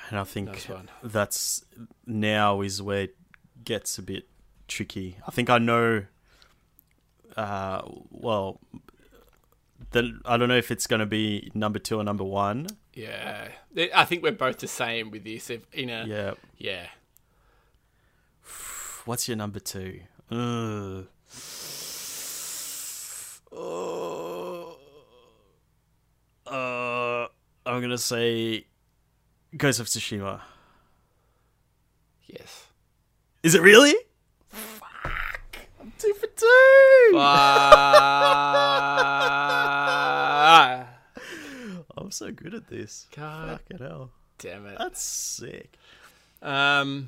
[0.09, 0.67] And I think nice
[1.03, 1.63] that's
[2.05, 3.15] now is where it
[3.63, 4.27] gets a bit
[4.67, 5.17] tricky.
[5.27, 6.05] I think I know.
[7.37, 8.59] Uh, well,
[9.91, 12.67] then I don't know if it's going to be number two or number one.
[12.93, 13.47] Yeah,
[13.95, 15.49] I think we're both the same with this.
[15.49, 16.33] If in a Yeah.
[16.57, 16.87] yeah.
[19.05, 20.01] What's your number two?
[20.31, 21.07] Ugh.
[23.53, 24.77] Oh.
[26.45, 27.27] Uh,
[27.65, 28.65] I'm gonna say
[29.55, 30.41] Ghost of Tsushima.
[32.25, 32.67] Yes.
[33.43, 33.95] Is it really?
[34.49, 35.57] Fuck!
[35.79, 37.11] I'm two for two.
[42.11, 43.07] I'm so good at this.
[43.15, 44.11] God Fucking hell.
[44.37, 44.77] damn it.
[44.77, 45.77] That's sick.
[46.41, 47.07] Um,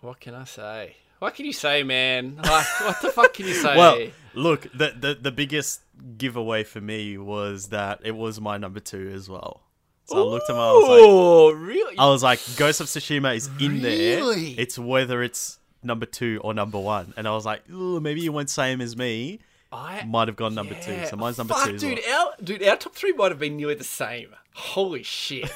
[0.00, 0.94] what can I say?
[1.18, 2.36] What can you say, man?
[2.36, 3.76] Like, what the fuck can you say?
[3.76, 5.80] Well, look, the, the the biggest
[6.16, 9.64] giveaway for me was that it was my number two as well.
[10.04, 10.68] So I looked at my.
[10.68, 11.98] I was like, oh, really?
[11.98, 14.20] I was like, Ghost of Tsushima is in there.
[14.56, 17.12] It's whether it's number two or number one.
[17.16, 19.40] And I was like, maybe you went same as me.
[19.74, 21.04] I Might have gone number two.
[21.06, 21.78] So mine's number Fuck, two.
[21.78, 22.28] Dude, well.
[22.28, 24.28] our dude, our top three might have been nearly the same.
[24.54, 25.50] Holy shit!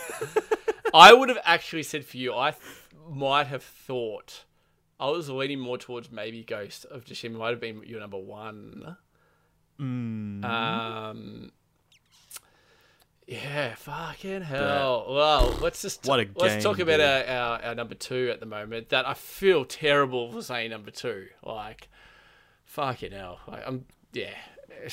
[0.94, 2.62] I would have actually said for you, I th-
[3.09, 4.44] might have thought
[4.98, 8.96] I was leaning more towards maybe Ghost of Tsushima might have been your number one.
[9.78, 10.44] Mm.
[10.44, 11.52] Um.
[13.28, 15.07] Yeah, fucking hell.
[15.11, 18.46] Well, let's just What a let's talk about our, our, our number two at the
[18.46, 18.88] moment.
[18.88, 21.26] That I feel terrible for saying number two.
[21.44, 21.88] Like,
[22.64, 23.38] fucking hell.
[23.46, 23.85] Like, I'm
[24.18, 24.88] yeah.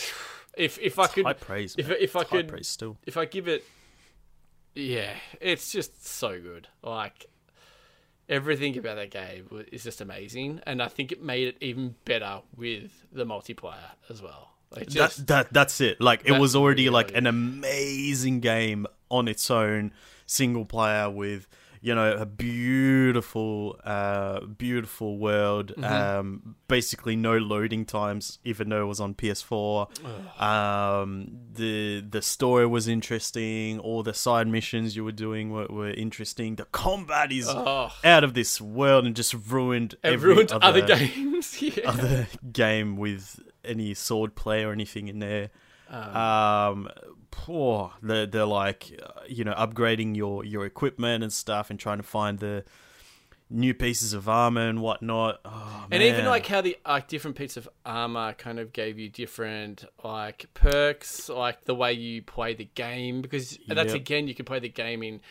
[0.58, 1.76] If if I could High praise.
[1.78, 2.98] if if I It's high could praise still.
[3.06, 3.66] if I give it,
[4.74, 5.12] yeah,
[5.42, 6.70] it's just so good.
[6.82, 7.26] Like
[8.30, 12.40] everything about that game is just amazing, and I think it made it even better
[12.56, 14.52] with the multiplayer as well.
[14.72, 16.00] Like just that that's it.
[16.00, 19.92] Like it was already like an amazing game on its own,
[20.26, 21.48] single player with
[21.86, 25.72] you know a beautiful, uh, beautiful world.
[25.78, 25.84] Mm-hmm.
[25.84, 30.42] Um, basically no loading times, even though it was on PS4.
[30.42, 33.78] Um, the the story was interesting.
[33.78, 36.56] All the side missions you were doing were, were interesting.
[36.56, 40.82] The combat is oh, out of this world and just ruined it every ruined other,
[40.82, 41.62] other games.
[41.62, 41.88] yeah.
[41.88, 45.52] other game with any sword play or anything in there.
[45.88, 46.90] Um, Um,
[47.38, 51.98] poor they're, they're like uh, you know upgrading your your equipment and stuff and trying
[51.98, 52.64] to find the
[53.50, 55.40] new pieces of armor and whatnot.
[55.46, 59.10] Oh, and even like how the like different pieces of armor kind of gave you
[59.10, 63.22] different like perks, like the way you play the game.
[63.22, 64.02] Because that's Yep.
[64.02, 65.22] again, you can play the game in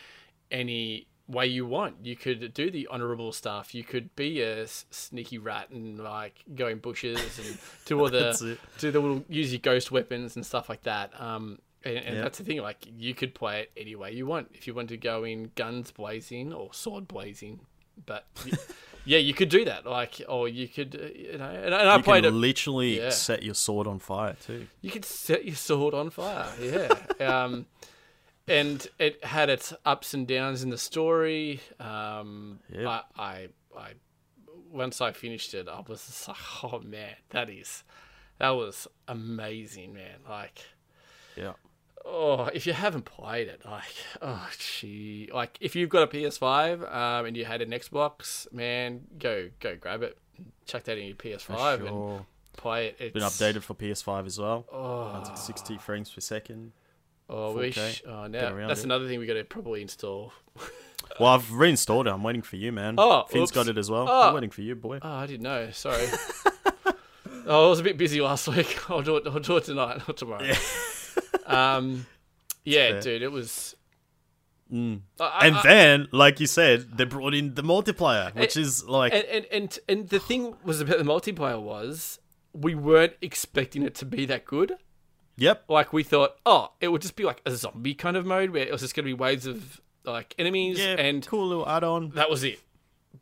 [0.51, 2.05] any way you want.
[2.05, 3.75] You could do the honorable stuff.
[3.75, 8.09] You could be a s- sneaky rat and like go in bushes and do all
[8.09, 11.19] the do the little use your ghost weapons and stuff like that.
[11.19, 12.21] Um, and, and Yeah.
[12.23, 12.61] that's the thing.
[12.61, 14.49] Like you could play it any way you want.
[14.53, 17.61] If you want to go in guns blazing or sword blazing,
[18.05, 18.51] but y-
[19.05, 19.85] yeah, you could do that.
[19.85, 22.37] Like, or you could, uh, you know, and, and I you played can it.
[22.37, 23.09] literally Yeah.
[23.11, 24.67] set your sword on fire too.
[24.81, 26.47] You could set your sword on fire.
[26.61, 26.89] Yeah.
[27.43, 27.67] um,
[28.47, 31.61] and it had its ups and downs in the story.
[31.79, 32.87] Um, Yep.
[32.87, 33.91] I, I, I,
[34.71, 37.83] once I finished it, I was just like, oh man, that is,
[38.39, 40.19] that was amazing, man.
[40.29, 40.59] Like,
[41.37, 41.53] Yeah.
[42.05, 43.83] Oh, if you haven't played it, like,
[44.21, 49.01] oh, gee, like if you've got a PS5 um, and you had an Xbox, man,
[49.19, 50.17] go go grab it,
[50.65, 52.25] chuck that in your PS5 and
[52.57, 52.95] play it.
[52.99, 54.65] It's Been updated for PS5 as well.
[54.71, 56.71] Oh, Runs at 60 frames per second.
[57.29, 57.93] oh, we 4K.
[57.93, 58.85] sh- oh now that's it.
[58.85, 60.33] another thing we got to probably install.
[61.19, 62.09] Well, I've reinstalled it.
[62.09, 62.95] I'm waiting for you, man.
[62.97, 63.51] Oh, Finn's oops.
[63.51, 64.07] got it as well.
[64.09, 64.27] Oh.
[64.29, 64.97] I'm waiting for you, boy.
[65.01, 65.69] Oh, I didn't know.
[65.71, 66.03] Sorry.
[67.45, 68.89] oh, I was a bit busy last week.
[68.89, 69.23] I'll do it.
[69.27, 70.51] I'll do it tonight or tomorrow.
[71.45, 72.05] Um,
[72.63, 73.01] yeah, fair.
[73.01, 73.75] dude, it was.
[74.71, 75.01] Mm.
[75.19, 79.13] I, And I- then, like you said, they brought in the multiplayer, which is like
[79.13, 82.19] and, and and and the thing was about the multiplayer was
[82.53, 84.77] we weren't expecting it to be that good.
[85.37, 85.65] Yep.
[85.67, 88.63] Like we thought, oh, it would just be like a zombie kind of mode where
[88.65, 90.95] it was just going to be waves of like enemies, Yeah.
[90.97, 92.11] and cool little add-on.
[92.11, 92.59] that was it.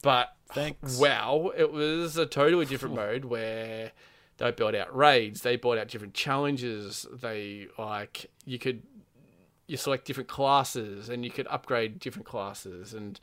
[0.02, 0.98] But Thanks.
[1.00, 3.92] wow, it was a totally different mode where
[4.38, 7.06] they built out raids, they brought out different challenges.
[7.12, 8.84] They like you could
[9.68, 13.20] you select different classes and you could upgrade different classes and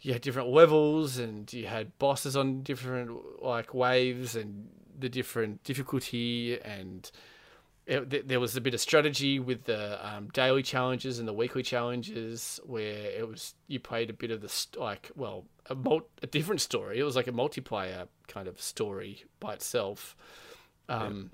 [0.00, 5.62] you had different levels and you had bosses on different like waves and the different
[5.64, 7.10] difficulty and
[7.86, 11.62] it, there was a bit of strategy with the um, daily challenges and the weekly
[11.62, 16.26] challenges where it was you played a bit of the like well a, mul- a
[16.26, 20.16] different story it was like a multiplayer kind of story by itself
[20.88, 21.30] um,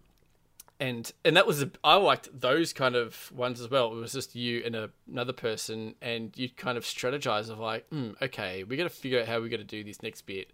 [0.79, 3.93] and and that was a, I liked those kind of ones as well.
[3.93, 7.89] It was just you and a, another person, and you kind of strategize of like,
[7.91, 10.51] mm, okay, we got to figure out how we're going to do this next bit,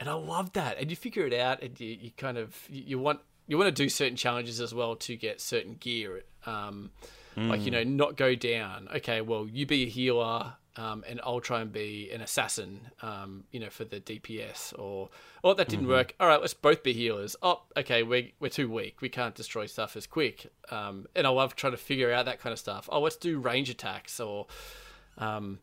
[0.00, 0.78] and I love that.
[0.78, 3.68] And you figure it out, and you, you kind of you, you want you want
[3.74, 6.22] to do certain challenges as well to get certain gear.
[6.46, 6.90] Um,
[7.36, 8.88] Like you know, not go down.
[8.96, 12.80] Okay, well, you be a healer, um, and I'll try and be an assassin.
[13.02, 15.08] Um, you know, for the DPS, or
[15.42, 16.14] oh, that didn't work.
[16.20, 17.36] All right, let's both be healers.
[17.42, 19.00] Oh, okay, we're we're too weak.
[19.00, 20.52] We can't destroy stuff as quick.
[20.70, 22.88] Um, and I love trying to figure out that kind of stuff.
[22.92, 24.46] Oh, let's do range attacks, or
[25.18, 25.60] um,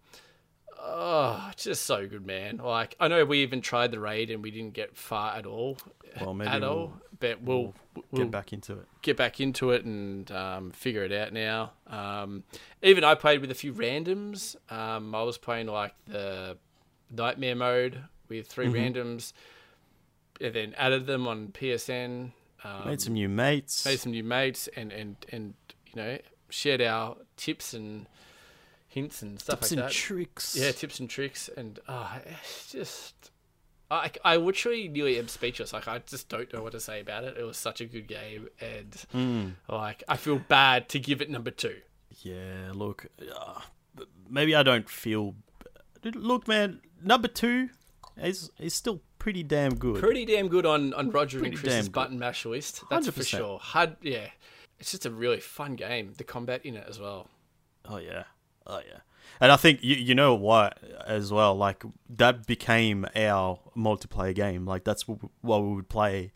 [0.80, 2.58] oh, just so good, man.
[2.58, 5.78] Like I know we even tried the raid and we didn't get far at all.
[6.20, 7.74] Well, maybe at we'll all, but we'll,
[8.12, 8.86] we'll Get back into it.
[9.02, 11.72] get back into it and um, figure it out now.
[11.88, 12.44] Um,
[12.82, 14.56] even I played with a few randoms.
[14.70, 16.58] Um, I was playing like the
[17.10, 19.32] nightmare mode with 3 randoms,
[20.42, 22.32] and then added them on PSN.
[22.66, 23.86] Um, Made some new mates.
[23.86, 25.54] made some new mates, and and and
[25.88, 26.18] you know
[26.50, 28.08] shared our tips and
[28.88, 29.94] hints and stuff tips like and that.
[29.94, 30.56] tricks.
[30.58, 33.32] Yeah, tips and tricks, and uh, it's just.
[33.94, 35.74] I, I literally nearly am speechless.
[35.74, 37.38] Like I just don't know what to say about it.
[37.38, 39.50] It was such a good game, and Hmm.
[39.74, 41.78] like I feel bad to give it number two.
[42.22, 43.60] Yeah, look, uh,
[44.30, 45.36] maybe I don't feel.
[46.04, 47.70] Look, man, number two
[48.18, 50.00] is is still pretty damn good.
[50.00, 52.84] Pretty damn good on on Roger Pretty and Chris's button mash list.
[52.90, 53.26] That's for 100%.
[53.28, 53.60] sure.
[53.60, 54.28] Had yeah,
[54.80, 56.14] it's just a really fun game.
[56.18, 57.30] The combat in it as well.
[57.86, 58.24] Oh yeah,
[58.68, 59.00] oh yeah.
[59.40, 61.56] And I think you you know what as well.
[61.56, 64.66] Like that became our multiplayer game.
[64.66, 65.20] Like that's what
[65.64, 66.32] we would play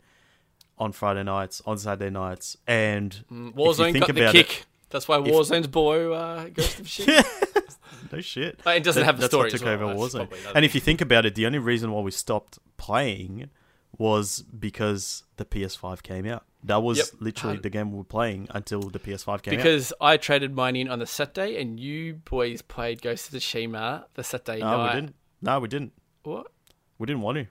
[0.78, 4.64] on Friday nights, on Saturday nights, and if you Warzone think got the kick.
[4.90, 7.26] That's why Warzone's boy uh, Ghost of Shit.
[8.12, 8.60] no shit.
[8.66, 9.74] It doesn't That- have the that's story what took well.
[9.74, 10.52] over That's Warzone.
[10.54, 13.50] And if you think about it, the only reason why we stopped playing
[13.96, 16.44] was because the PS5 came out.
[16.64, 17.06] That was Yep.
[17.20, 19.56] literally the game we were playing until the PS5 came out.
[19.58, 24.04] because I traded mine in on the Saturday, and you boys played Ghost of Tsushima
[24.14, 24.94] the Saturday No, night.
[24.94, 25.16] we didn't.
[25.40, 25.92] No, we didn't.
[26.24, 26.52] What?
[26.98, 27.46] We didn't want to.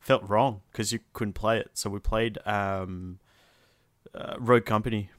[0.00, 1.70] Felt wrong because you couldn't play it.
[1.74, 3.18] So we played um,
[4.14, 5.10] uh, Rogue Company.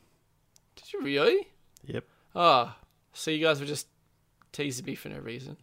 [0.75, 1.47] Did you really?
[1.85, 2.03] Yep.
[2.35, 2.75] Oh,
[3.13, 3.87] so you guys were just
[4.51, 5.57] teasing me for no reason.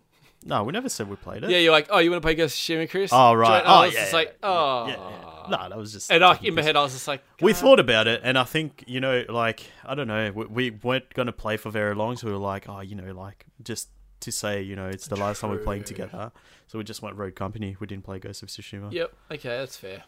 [0.46, 1.50] No, we never said we played it.
[1.50, 3.10] Yeah, you're like, oh, you want to play Ghost of Tsushima, Chris?
[3.12, 3.58] Oh, right.
[3.60, 4.86] And I Oh, was yeah, just yeah, like, oh.
[4.86, 5.56] Yeah, yeah.
[5.56, 6.10] No, that was just.
[6.12, 8.44] And I, in my head, I was just like, We thought about it, and I
[8.44, 11.94] think you know, like I don't know, we, we weren't going to play for very
[11.94, 13.88] long, so we were like, oh, you know, like just
[14.20, 16.32] to say, you know, it's the last time we're playing together,
[16.68, 17.76] so we just went Rogue Company.
[17.80, 18.92] We didn't play Ghost of Tsushima.
[18.92, 19.12] Yep.
[19.32, 20.04] Okay, that's fair.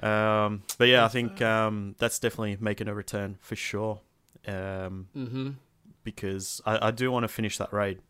[0.00, 4.00] Um, but yeah, I think um, that's definitely making a return for sure.
[4.48, 5.50] Um, Mm-hmm.
[6.02, 8.00] because I, I do want to finish that raid,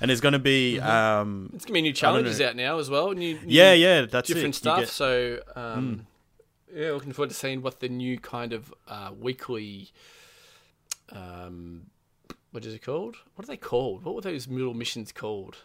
[0.00, 0.88] and there's going to be Mm-hmm.
[0.88, 3.12] um, It's gonna be new challenges out now as well.
[3.12, 4.58] New, new yeah, yeah, that's different it.
[4.58, 4.78] Stuff.
[4.80, 6.06] get- So, um,
[6.74, 9.90] yeah, looking forward to seeing what the new kind of uh, weekly,
[11.12, 11.82] um,
[12.50, 13.16] what is it called?
[13.34, 14.04] What are they called?
[14.04, 15.56] What were those middle missions called?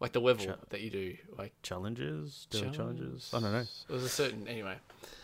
[0.00, 3.30] Like the level Cha- that you do, like challenges, daily challenges.
[3.32, 3.62] I don't know.
[3.88, 4.74] There's a certain anyway.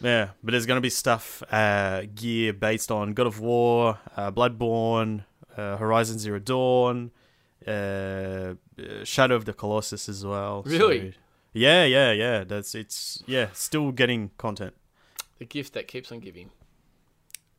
[0.00, 4.30] Yeah, but there's going to be stuff, uh, gear based on God of War, uh,
[4.30, 5.24] Bloodborne,
[5.56, 7.11] uh, Horizon Zero Dawn,
[7.66, 8.55] uh,
[9.05, 10.64] Shadow of the Colossus as well.
[10.64, 11.14] so- Really?
[11.53, 12.44] yeah, yeah, yeah.
[12.44, 14.75] That's it's yeah, still getting content.
[15.38, 16.51] The gift that keeps on giving.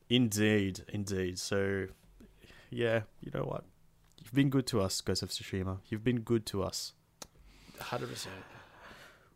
[0.10, 1.38] Indeed, indeed.
[1.40, 1.88] So,
[2.70, 3.64] yeah, you know what?
[4.22, 5.78] You've been good to us, Ghost of Tsushima.
[5.88, 6.94] You've been good to us.
[7.80, 8.36] Hundred percent.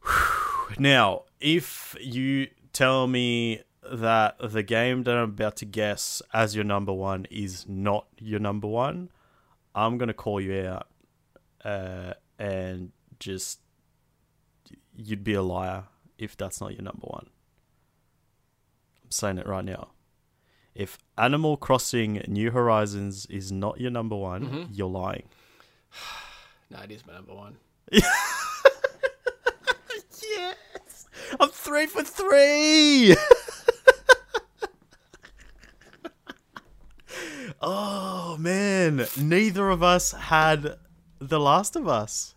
[0.80, 6.64] Now, if you tell me that the game that I'm about to guess as your
[6.64, 9.10] number one is not your number one,
[9.76, 10.88] I'm gonna call you out,
[11.66, 13.60] uh, and just
[14.96, 15.86] you'd be a liar
[16.18, 17.28] if that's not your number one.
[19.04, 19.90] I'm saying it right now.
[20.76, 24.68] If Animal Crossing New Horizons is not your number one, Mhm.
[24.74, 25.30] you're lying.
[26.70, 27.58] No, it is my number one.
[30.22, 31.06] Yes,
[31.40, 33.16] I'm three for three.
[37.64, 40.76] oh man, neither of us had
[41.20, 42.36] The Last of Us.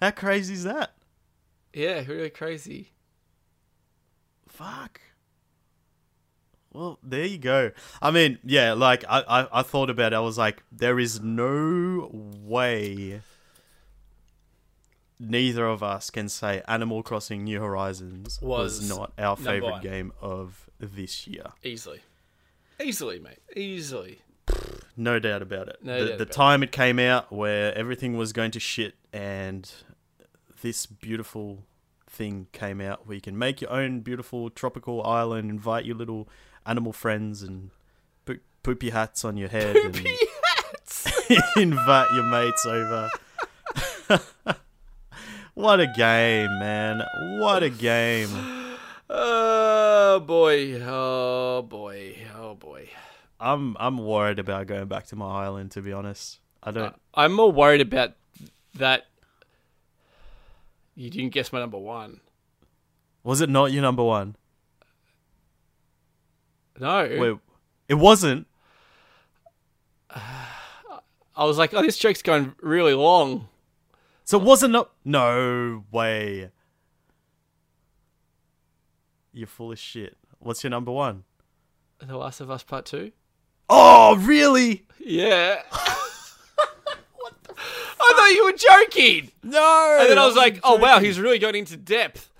[0.00, 0.92] How crazy is that?
[1.72, 2.92] Yeah, really crazy.
[4.48, 5.00] Fuck.
[6.72, 7.72] Well, there you go.
[8.02, 10.16] I mean, yeah, like I, I, I thought about it.
[10.16, 13.22] I was like, there is no way
[15.18, 19.82] neither of us can say Animal Crossing New Horizons was, Was not our favorite one.
[19.82, 21.46] game of this year.
[21.62, 22.00] Easily,
[22.78, 24.20] easily, mate, easily.
[24.96, 25.78] No doubt about it.
[25.82, 26.32] No the the about it.
[26.32, 29.70] time it came out where everything was going to shit and
[30.62, 31.64] this beautiful
[32.08, 36.28] thing came out where you can make your own beautiful tropical island, invite your little
[36.64, 37.70] animal friends and
[38.24, 39.96] put poopy hats on your head and
[41.56, 43.10] invite your mates over.
[45.54, 47.02] what a game, man.
[47.38, 48.28] What a game.
[49.08, 52.88] Oh boy, oh boy, oh boy.
[53.38, 56.38] I'm I'm worried about going back to my island to be honest.
[56.62, 58.14] I don't uh, I'm more worried about
[58.74, 59.06] that.
[60.94, 62.20] You didn't guess my number one.
[63.22, 64.36] Was it not your number one?
[66.78, 67.38] No, Wait,
[67.88, 68.46] it wasn't.
[70.14, 73.48] I was like, oh, this joke's going really long.
[74.24, 74.90] So it wasn't not.
[75.04, 76.50] No way.
[79.32, 80.16] You're full of shit.
[80.38, 81.24] What's your number one?
[81.98, 83.12] The Last of Us Part Two.
[83.68, 84.86] Oh, really?
[84.98, 85.62] Yeah.
[87.98, 89.30] I thought you were joking.
[89.42, 89.98] No.
[90.00, 92.30] And then I was like, oh wow, he's really going into depth.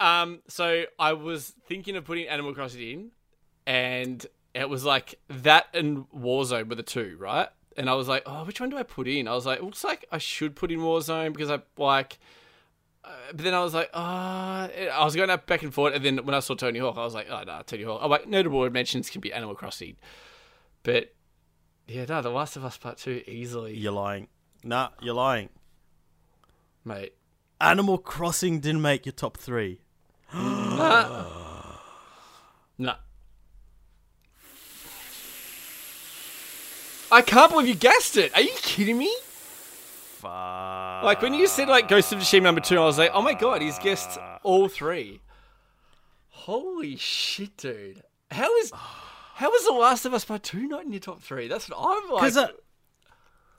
[0.00, 3.10] Um, so I was thinking of putting Animal Crossing in,
[3.66, 7.48] and it was like that and Warzone were the two, right?
[7.76, 9.28] And I was like, oh, which one do I put in?
[9.28, 12.18] I was like, it looks like I should put in Warzone because I like.
[13.04, 16.04] Uh, but then I was like, ah, I was going up back and forth, and
[16.04, 18.00] then when I saw Tony Hawk, I was like, oh no, Tony Hawk.
[18.02, 19.96] Oh, wait, notable mentions can be Animal Crossing,
[20.88, 21.12] but
[21.86, 24.28] yeah, no, The Last of Us Part Two easily, You're lying.
[24.64, 25.50] Nah, you're lying.
[26.82, 27.12] mate.
[27.60, 29.80] Animal Crossing didn't make your top three.
[32.80, 32.94] No.
[37.10, 38.32] I can't believe you guessed it.
[38.36, 39.12] Are you kidding me?
[40.20, 41.02] Fuck.
[41.02, 43.34] Like when you said like Ghost of Tsushima number two, I was like, oh my
[43.34, 45.20] god, he's guessed all three.
[46.28, 48.04] Holy shit, dude!
[48.30, 48.70] How is
[49.38, 51.46] how is The Last of Us Part Two not in your top three?
[51.46, 52.22] That's what I'm like.
[52.22, 52.48] Because I,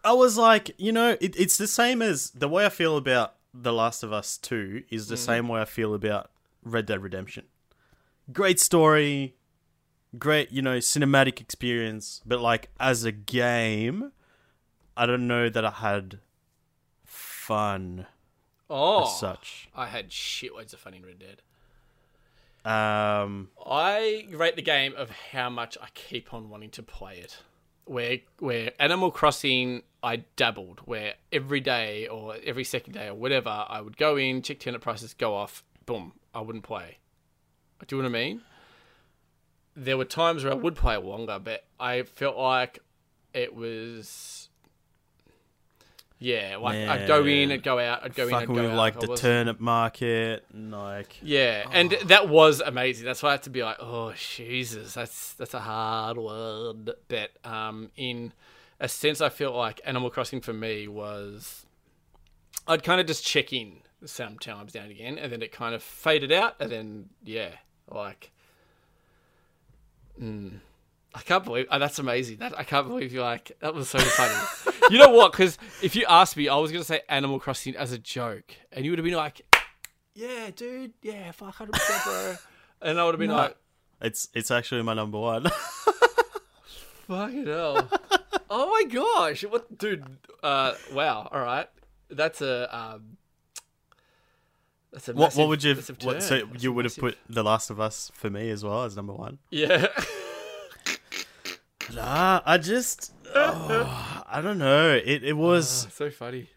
[0.03, 3.35] I was like, you know, it, it's the same as the way I feel about
[3.53, 5.19] The Last of Us 2 is the mm.
[5.19, 6.31] same way I feel about
[6.63, 7.45] Red Dead Redemption.
[8.33, 9.37] Great story,
[10.17, 14.11] great, you know, cinematic experience, but like as a game,
[14.97, 16.19] I don't know that I had
[17.05, 18.05] fun
[18.69, 19.69] oh, as such.
[19.73, 21.41] I had shitloads of fun in Red Dead.
[22.69, 27.37] Um, I rate the game of how much I keep on wanting to play it.
[27.85, 33.65] Where where Animal Crossing I dabbled, where every day or every second day or whatever,
[33.67, 36.99] I would go in, check tenant prices, go off, boom, I wouldn't play.
[37.87, 38.41] Do you know what I mean?
[39.75, 42.83] There were times where I would play longer, but I felt like
[43.33, 44.48] it was
[46.19, 47.49] yeah, like I'd go in.
[47.51, 48.77] I'd go out, I'd go in, I'd fucking go with out.
[48.77, 53.05] like the turnip market, and like yeah, and that was amazing.
[53.05, 56.89] That's why I had to be like, oh Jesus, that's that's a hard one.
[57.07, 58.33] But um, in
[58.81, 61.65] a sense, I feel like Animal Crossing for me was
[62.67, 65.81] I'd kind of just check in sometimes now and again, and then it kind of
[65.81, 67.51] faded out, and then yeah,
[67.89, 68.31] like,
[70.21, 70.59] mm,
[71.13, 72.37] I can't believe oh, that's amazing.
[72.37, 74.75] That I can't believe you like that was so funny.
[74.91, 75.31] you know what?
[75.31, 78.85] Because if you asked me, I was gonna say Animal Crossing as a joke, and
[78.85, 79.41] you would have been like,
[80.13, 82.35] "Yeah, dude, yeah, fuck, hundred percent, bro,"
[82.81, 83.37] and I would have been No.
[83.37, 83.57] like,
[84.01, 85.47] it's it's actually my number one.
[87.07, 87.89] "Fucking hell."
[88.51, 90.05] oh my gosh, what, dude?
[90.43, 91.27] Uh, wow.
[91.31, 91.67] All right,
[92.11, 93.17] that's a um,
[94.93, 95.75] that's a what massive, what would you?
[95.75, 96.45] What, so.
[96.45, 99.13] That's you would have put The Last of Us for me as well as number
[99.13, 99.39] one.
[99.49, 99.87] yeah.
[101.95, 104.93] Nah, I just oh, I don't know.
[104.93, 106.49] It it was so funny.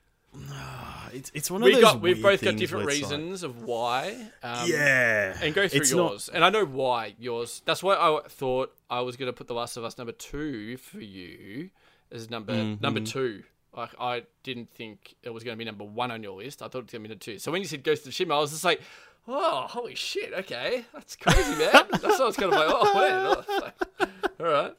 [1.12, 1.82] it's it's one of We those.
[1.82, 4.28] got we've both got different it's like- reasons of why.
[4.42, 6.30] Um, yeah, and go through It's not- yours.
[6.32, 7.62] And I know why yours.
[7.64, 10.76] That's why I thought I was going to put The Last of Us number two
[10.76, 11.70] for you
[12.10, 12.82] as number Mm-hmm.
[12.82, 13.42] number two.
[13.76, 16.60] Like I didn't think it was going to be number one on your list.
[16.62, 17.38] I thought it was going to be number two.
[17.38, 18.82] So when you said Ghost of Shima, I was just like,
[19.26, 21.72] oh, holy shit, okay, that's crazy, man.
[21.90, 24.10] that's what I was kind of like, oh man, oh, like,
[24.40, 24.74] all right.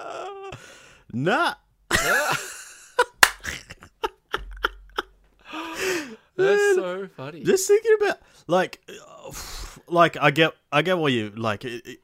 [1.12, 1.54] Nah.
[6.36, 7.42] That's so funny.
[7.44, 8.80] Just thinking about like,
[9.88, 11.64] like I get I get what you like.
[11.64, 11.98] It, it-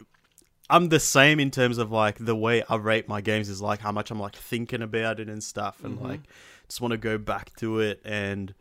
[0.68, 3.78] I'm the same in terms of like the way I rate my games is like
[3.78, 6.22] how much I'm like thinking about it and stuff, and like
[6.68, 8.00] just want to go back to it.
[8.04, 8.52] And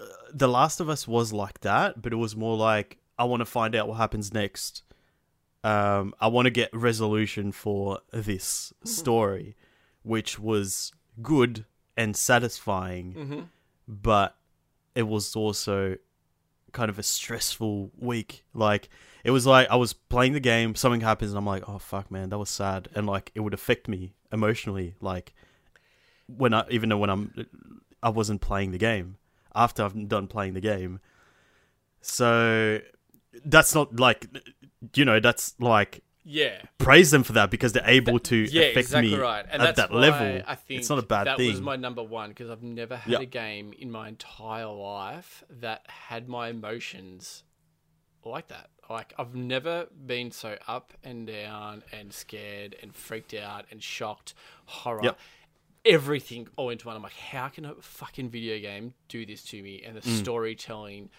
[0.00, 3.40] uh, The Last of Us was like that, but it was more like I want
[3.40, 4.84] to find out what happens next.
[5.66, 9.56] Um, I want to get resolution for this story,
[10.02, 10.92] which was
[11.22, 11.64] good
[11.96, 13.40] and satisfying, Mm-hmm.
[13.88, 14.36] but
[14.94, 15.96] it was also
[16.72, 18.44] kind of a stressful week.
[18.54, 18.88] Like
[19.24, 22.10] it was like I was playing the game, something happens, and I'm like, oh fuck,
[22.10, 24.94] man, that was sad, and like it would affect me emotionally.
[25.00, 25.32] Like
[26.28, 27.46] when I even though when I'm
[28.02, 29.16] I wasn't playing the game
[29.54, 31.00] after I've done playing the game.
[32.02, 32.80] So
[33.44, 34.26] that's not like
[34.94, 36.60] you know that's like Yeah.
[36.78, 39.44] praise them for that because they're able to Yeah, affect exactly me right.
[39.48, 40.42] And at that's that level.
[40.46, 41.48] I think it's not a bad that thing.
[41.52, 43.20] was my number one because I've never had Yep.
[43.20, 47.42] a game in my entire life that had my emotions
[48.24, 48.70] like that.
[48.90, 54.34] Like I've never been so up and down and scared and freaked out and shocked,
[54.66, 55.18] horror, Yep.
[55.84, 56.96] everything all into one.
[56.96, 59.82] I'm like, how can a fucking video game do this to me?
[59.84, 60.18] And the Mm.
[60.20, 61.10] storytelling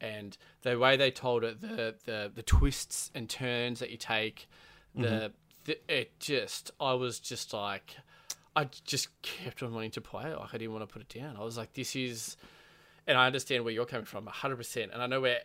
[0.00, 4.48] and the way they told it, the the the twists and turns that you take,
[4.94, 5.26] the, Mm-hmm.
[5.64, 7.96] the it just I was just like
[8.54, 10.38] I just kept on wanting to play it.
[10.38, 11.36] Like I didn't want to put it down.
[11.36, 12.36] I was like, this is,
[13.06, 14.92] and I understand where you're coming from, hundred percent.
[14.94, 15.40] And I know where,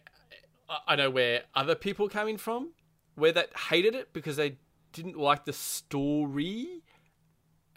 [0.87, 2.69] I- know where other people coming from,
[3.15, 4.55] where that hated it because they
[4.93, 6.83] didn't like the story,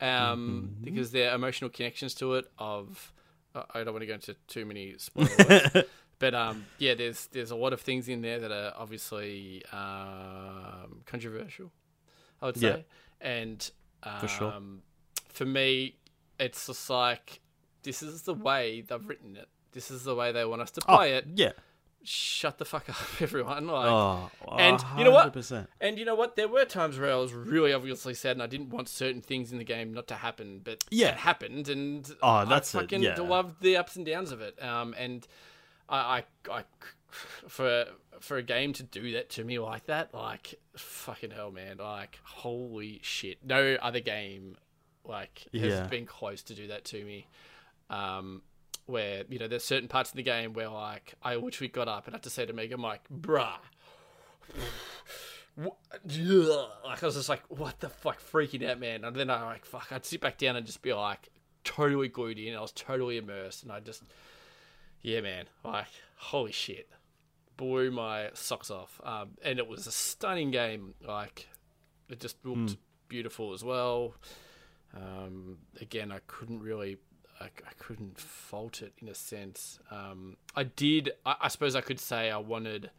[0.01, 2.47] um, because their emotional connections to it.
[2.59, 3.13] Of,
[3.55, 5.85] I don't want to go into too many spoilers.
[6.19, 11.01] But um, yeah, there's there's a lot of things in there that are obviously um,
[11.07, 11.71] controversial.
[12.43, 12.69] I would say,
[13.21, 13.27] Yeah.
[13.29, 13.71] and
[14.03, 14.55] um, For sure.
[15.29, 15.97] for me,
[16.39, 17.41] it's just like
[17.83, 19.49] this is the way they've written it.
[19.73, 21.27] This is the way they want us to Oh, play it.
[21.35, 21.53] yeah.
[22.07, 23.67] Shut the fuck up, everyone!
[23.67, 25.33] Like, Oh, and you know what?
[25.33, 25.67] 100%.
[25.81, 26.37] and you know what?
[26.37, 29.53] There were times where I was really obviously sad, and I didn't want certain things
[29.53, 31.09] in the game not to happen, but Yeah.
[31.09, 33.19] it happened, and Oh, that's I fucking yeah.
[33.21, 34.63] loved the ups and downs of it.
[34.63, 35.27] Um, and
[35.89, 36.65] I, I, I,
[37.49, 37.87] for
[38.21, 41.77] for a game to do that to me like that, like fucking hell, man!
[41.79, 43.39] Like holy shit!
[43.45, 44.57] No other game
[45.05, 45.87] like has Yeah.
[45.87, 47.27] been close to do that to me.
[47.91, 48.43] Um,
[48.87, 52.07] where you know there's certain parts of the game where like I literally got up
[52.07, 53.57] and had to say to Megan, like, bruh.
[55.57, 59.05] Like I was just like, what the fuck, freaking out, man.
[59.05, 61.29] And then I like, fuck, I'd sit back down and just be like,
[61.63, 62.55] totally glued in.
[62.57, 64.03] I was totally immersed, and I just,
[65.05, 65.87] yeah, man, like,
[66.17, 66.89] holy shit,
[67.59, 69.01] blew my socks off.
[69.05, 70.95] Um, and it was a stunning game.
[71.07, 71.47] Like,
[72.09, 72.79] it just looked
[73.09, 74.15] beautiful as well.
[74.97, 76.97] Um, again, I couldn't really,
[77.39, 79.79] I, I couldn't fault it in a sense.
[79.91, 82.91] Um, I did, I, I suppose I could say I wanted,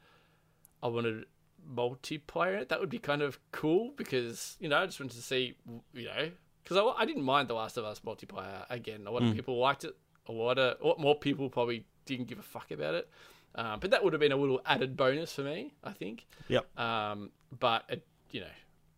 [0.84, 1.26] I wanted
[1.68, 2.68] multiplayer.
[2.68, 5.56] That would be kind of cool because you know I just wanted to see,
[5.94, 6.30] you know,
[6.64, 8.64] because I, I didn't mind The Last of Us multiplayer.
[8.70, 9.96] Again, a lot of people liked it.
[10.28, 13.10] A lot of a lot more people probably didn't give a fuck about it.
[13.56, 16.26] Um, but that would have been a little added bonus for me, I think.
[16.50, 16.78] Yep.
[16.80, 18.48] Um, but it, you know,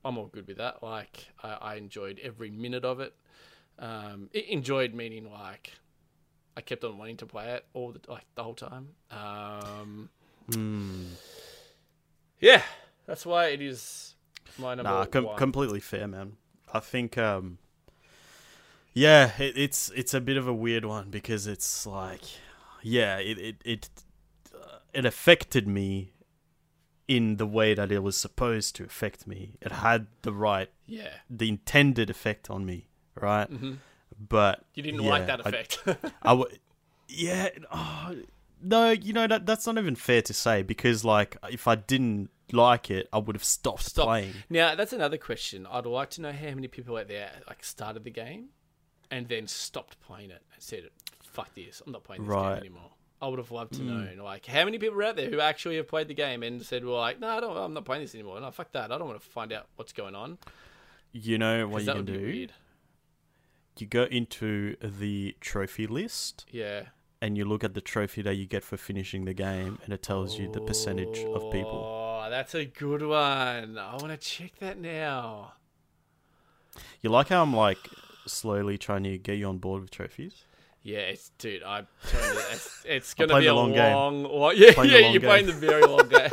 [0.03, 0.81] I'm all good with that.
[0.81, 3.13] Like I, I enjoyed every minute of it.
[3.79, 5.73] Um, it enjoyed meaning like
[6.55, 8.89] I kept on wanting to play it all the like the whole time.
[9.11, 10.09] Um,
[10.51, 11.03] Hmm.
[12.39, 12.63] yeah,
[13.05, 14.15] that's why it is
[14.57, 15.37] my number Nah, com- one.
[15.37, 16.37] completely fair, man.
[16.73, 17.59] I think, um,
[18.93, 22.21] yeah, it, it's it's a bit of a weird one because it's like,
[22.87, 23.89] yeah, it it it,
[24.53, 26.13] uh, it affected me
[27.07, 29.53] in the way that it was supposed to affect me.
[29.61, 33.47] It had the right, yeah, the intended effect on me, right?
[33.49, 33.73] hmm
[34.17, 35.79] But you didn't yeah, like that effect.
[35.85, 35.91] I-.
[36.21, 36.57] I w-
[37.09, 38.15] yeah, oh,
[38.61, 42.29] no, you know that that's not even fair to say because like if I didn't
[42.51, 44.05] like it, I would have stopped Stop.
[44.05, 44.33] playing.
[44.49, 45.65] now that's another question.
[45.69, 48.49] I'd like to know how many people out there like started the game
[49.11, 50.89] and then stopped playing it and said,
[51.37, 52.57] "Fuck this, I'm not playing this Right.
[52.57, 52.63] Hmm.
[52.63, 55.27] game anymore." I would have loved to know, like, how many people are out there
[55.29, 57.83] who actually have played the game and said, "Well, like, no, I don't, I'm not
[57.85, 58.91] playing this anymore." No, fuck that.
[58.91, 60.37] I don't want to find out what's going on.
[61.13, 62.13] You know what you that can do?
[62.19, 62.53] weird.
[63.79, 66.87] You go into the trophy list Yeah.
[67.21, 70.03] and you look at the trophy that you get for finishing the game, and it
[70.03, 71.83] tells you the percentage of people.
[72.23, 73.77] Oh, that's a good one.
[73.79, 75.53] I want to check that now.
[77.01, 77.79] You like how I'm like
[78.27, 80.43] slowly trying to get you on board with trophies?
[80.87, 81.63] Yeah, it's dude.
[81.63, 83.93] I'm telling it's, it's gonna be a long game.
[83.93, 84.99] long, long yeah, yeah.
[84.99, 85.21] You're game.
[85.21, 86.29] playing the very long game.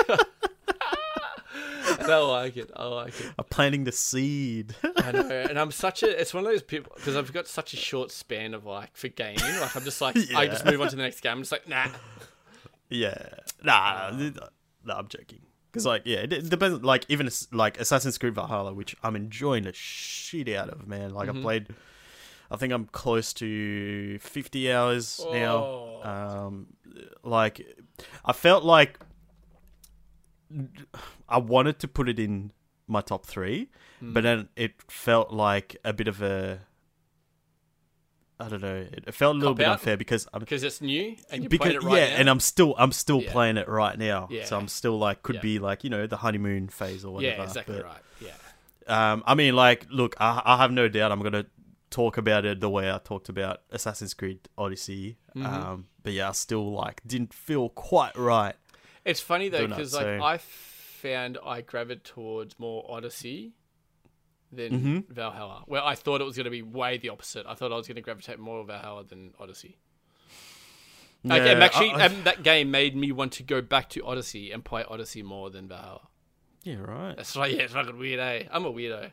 [2.06, 2.70] I like it.
[2.76, 3.32] I like it.
[3.36, 4.76] I'm planting the seed.
[4.98, 6.20] I know, and I'm such a.
[6.20, 9.08] It's one of those people because I've got such a short span of like for
[9.08, 9.40] gaming.
[9.60, 11.32] Like I'm just like I just move on to the next game.
[11.32, 11.88] I'm just like nah.
[12.90, 13.16] yeah,
[13.64, 14.30] nah, nah,
[14.84, 15.40] nah, I'm joking.
[15.72, 16.84] Because like, yeah, it, it depends.
[16.84, 21.10] Like even like Assassin's Creed Valhalla, which I'm enjoying the shit out of, man.
[21.12, 21.38] Like Mm-hmm.
[21.38, 21.66] I played,
[22.50, 25.56] I think I'm close to 50 hours now.
[25.56, 26.00] Oh.
[26.04, 26.66] Um,
[27.22, 27.66] like
[28.24, 28.98] I felt like
[31.28, 32.52] I wanted to put it in
[32.86, 33.70] my top three,
[34.00, 34.12] Hmm.
[34.12, 36.60] but then it felt like a bit of a
[38.40, 38.84] I don't know.
[38.92, 39.72] It, felt a little Cop bit out?
[39.78, 42.16] unfair because I'm because it's new and you're because playing it right yeah, now.
[42.16, 43.32] and I'm still I'm still Yeah.
[43.32, 44.26] playing it right now.
[44.30, 44.44] Yeah.
[44.44, 45.40] So I'm still like could Yeah.
[45.40, 47.36] be like you know the honeymoon phase or whatever.
[47.36, 48.02] yeah, exactly but, right.
[48.20, 51.46] Yeah, Um, I mean, like, look, I, I have no doubt I'm gonna
[51.94, 55.16] talk about it the way I talked about Assassin's Creed Odyssey.
[55.36, 55.46] Mm-hmm.
[55.46, 58.54] Um, but yeah, I still like didn't feel quite right.
[59.04, 63.52] it's funny though because like so- I found I gravitated towards more Odyssey
[64.50, 65.08] than Mhm.
[65.08, 67.44] Valhalla, where I thought it was going to be way the opposite.
[67.46, 69.76] I thought I was going to gravitate more Valhalla than Odyssey.
[71.22, 74.04] Yeah, and actually, I- I- um, that game made me want to go back to
[74.04, 76.08] Odyssey and play Odyssey more than Valhalla.
[76.64, 77.16] yeah, right.
[77.16, 77.50] That's right.
[77.54, 78.44] Yeah, it's fucking weird, eh?
[78.50, 79.12] I'm a weirdo.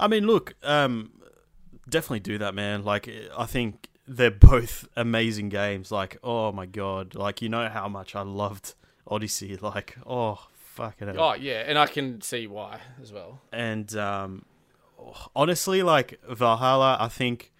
[0.00, 1.10] I mean, look, um,
[1.88, 2.84] definitely do that, man.
[2.84, 5.90] Like, I think they're both amazing games.
[5.92, 8.74] Like, oh my god, like you know how much I loved
[9.06, 9.56] Odyssey.
[9.56, 11.20] Like, oh fucking hell.
[11.20, 13.40] Oh yeah, and I can see why as well.
[13.52, 14.44] and um,
[15.34, 17.52] honestly, like Valhalla, I think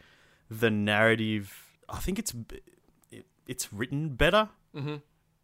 [0.50, 2.34] the narrative, I think it's
[3.10, 4.96] it, it's written better, hmm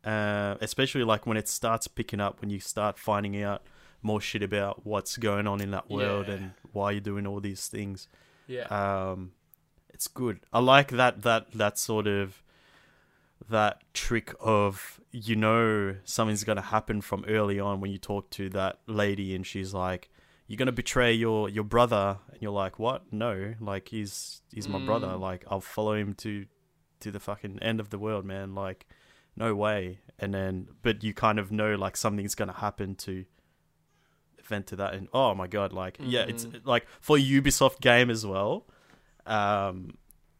[0.04, 3.62] uh, especially like when it starts picking up, when you start finding out
[4.00, 6.34] more shit about what's going on in that world Yeah.
[6.34, 8.08] and why you're doing all these things.
[8.48, 8.64] Yeah.
[8.64, 9.32] Um,
[9.90, 10.40] it's good.
[10.52, 12.42] I like that that that sort of
[13.48, 18.48] that trick of you know something's gonna happen from early on when you talk to
[18.50, 20.10] that lady and she's like,
[20.46, 23.12] "You're gonna betray your your brother," and you're like, "What?
[23.12, 25.08] No, like he's he's my brother.
[25.08, 25.20] Mm.
[25.20, 26.46] Like I'll follow him to
[27.00, 28.54] to the fucking end of the world, man.
[28.54, 28.86] Like
[29.36, 33.24] no way." And then, but you kind of know like something's gonna happen to
[34.48, 38.24] event to that and oh my god like yeah it's like for ubisoft game as
[38.26, 38.64] well
[39.26, 39.96] um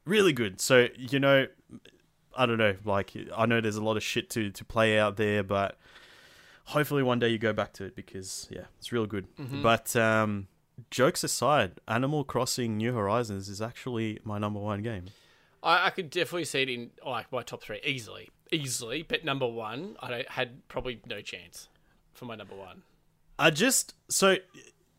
[0.07, 1.47] really good so you know
[2.37, 5.17] i don't know like i know there's a lot of shit to to play out
[5.19, 5.77] there but
[6.67, 9.63] hopefully one day you go back to it because yeah it's real good Mhm.
[9.63, 10.49] but um
[10.91, 15.07] jokes aside animal crossing new horizons is actually my number one game
[15.63, 19.03] I, I could definitely see it in like my top three easily, easily.
[19.03, 21.69] But number one, I had probably no chance
[22.15, 22.83] for my number one.
[23.39, 24.37] I just so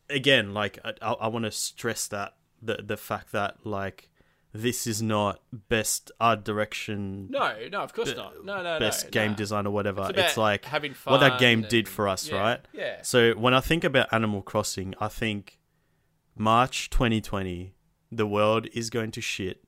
[0.10, 4.10] again, like I, I, I want to stress that the the fact that like
[4.52, 8.44] this is not best art direction, No, no, of course not.
[8.44, 8.80] No, no, no.
[8.80, 9.38] best no, game no.
[9.38, 10.10] design or whatever.
[10.10, 12.60] It's It's, like having what that game fun did for us, yeah, right?
[12.74, 13.02] Yeah.
[13.04, 15.60] So when I think about Animal Crossing, I think
[16.36, 17.76] March 2020,
[18.12, 19.64] the world is going to shit.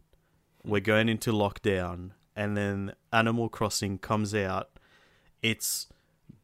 [0.63, 4.69] We're going into lockdown, and then Animal Crossing comes out.
[5.43, 5.87] It's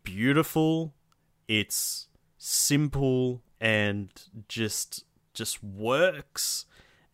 [0.04, 0.94] beautiful.
[1.48, 2.08] It's
[2.38, 4.10] simple and
[4.48, 6.66] just just works.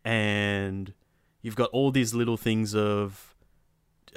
[0.06, 0.94] And
[1.42, 3.36] you've got all these little things of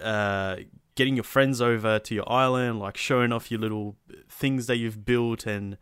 [0.03, 0.57] uh,
[0.95, 3.97] getting your friends over to your island, like showing off your little
[4.29, 5.77] things that you've built and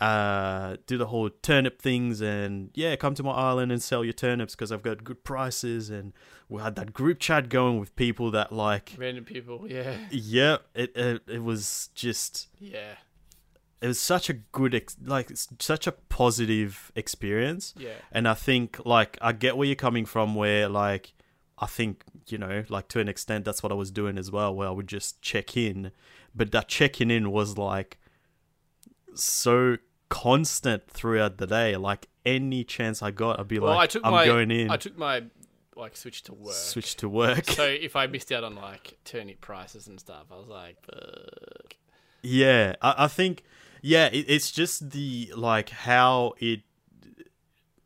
[0.00, 4.12] uh, do the whole turnip things and yeah, come to my island and sell your
[4.12, 5.90] turnips because I've got good prices.
[5.90, 6.12] And
[6.48, 9.66] we had that group chat going with people that like, Random people.
[9.68, 9.96] Yeah.
[10.10, 12.94] yeah, it it, it was just Yeah.
[13.80, 17.74] It was such a good ex- like such a positive experience.
[17.76, 17.90] Yeah.
[18.12, 21.12] And I think like I get where you're coming from where like
[21.58, 24.54] I think, you know, like to an extent that's what I was doing as well,
[24.54, 25.92] where I would just check in.
[26.34, 27.98] But that checking in was like
[29.14, 29.76] so
[30.08, 31.76] constant throughout the day.
[31.76, 34.70] Like any chance I got, I'd be Well, like I took I'm my going in,
[34.70, 35.24] I took my
[35.76, 36.54] like switch to work.
[36.54, 37.44] switch to work.
[37.44, 40.76] so if I missed out on like turnip prices and stuff, I was like.
[42.22, 43.44] Yeah, I, I think
[43.82, 46.60] yeah, it, it's just the like how it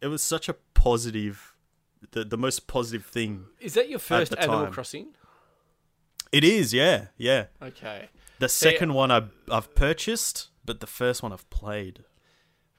[0.00, 1.54] it was such a positive
[2.12, 3.46] the the most positive thing.
[3.60, 4.72] Is that your first Animal time.
[4.72, 5.08] Crossing?
[6.30, 7.46] It is, yeah, yeah.
[7.62, 8.08] Okay.
[8.38, 12.04] The second one I I've purchased, but the first one I've played.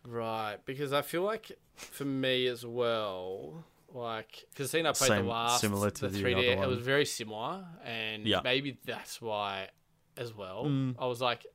[0.06, 5.26] Right, because I feel like for me as well, like because seeing I played Same-
[5.26, 8.42] the last, similar to the the 3D, it was very similar, and Yeah.
[8.44, 9.70] maybe that's why
[10.18, 10.66] as well.
[10.66, 10.96] Mm.
[11.00, 11.46] I was like,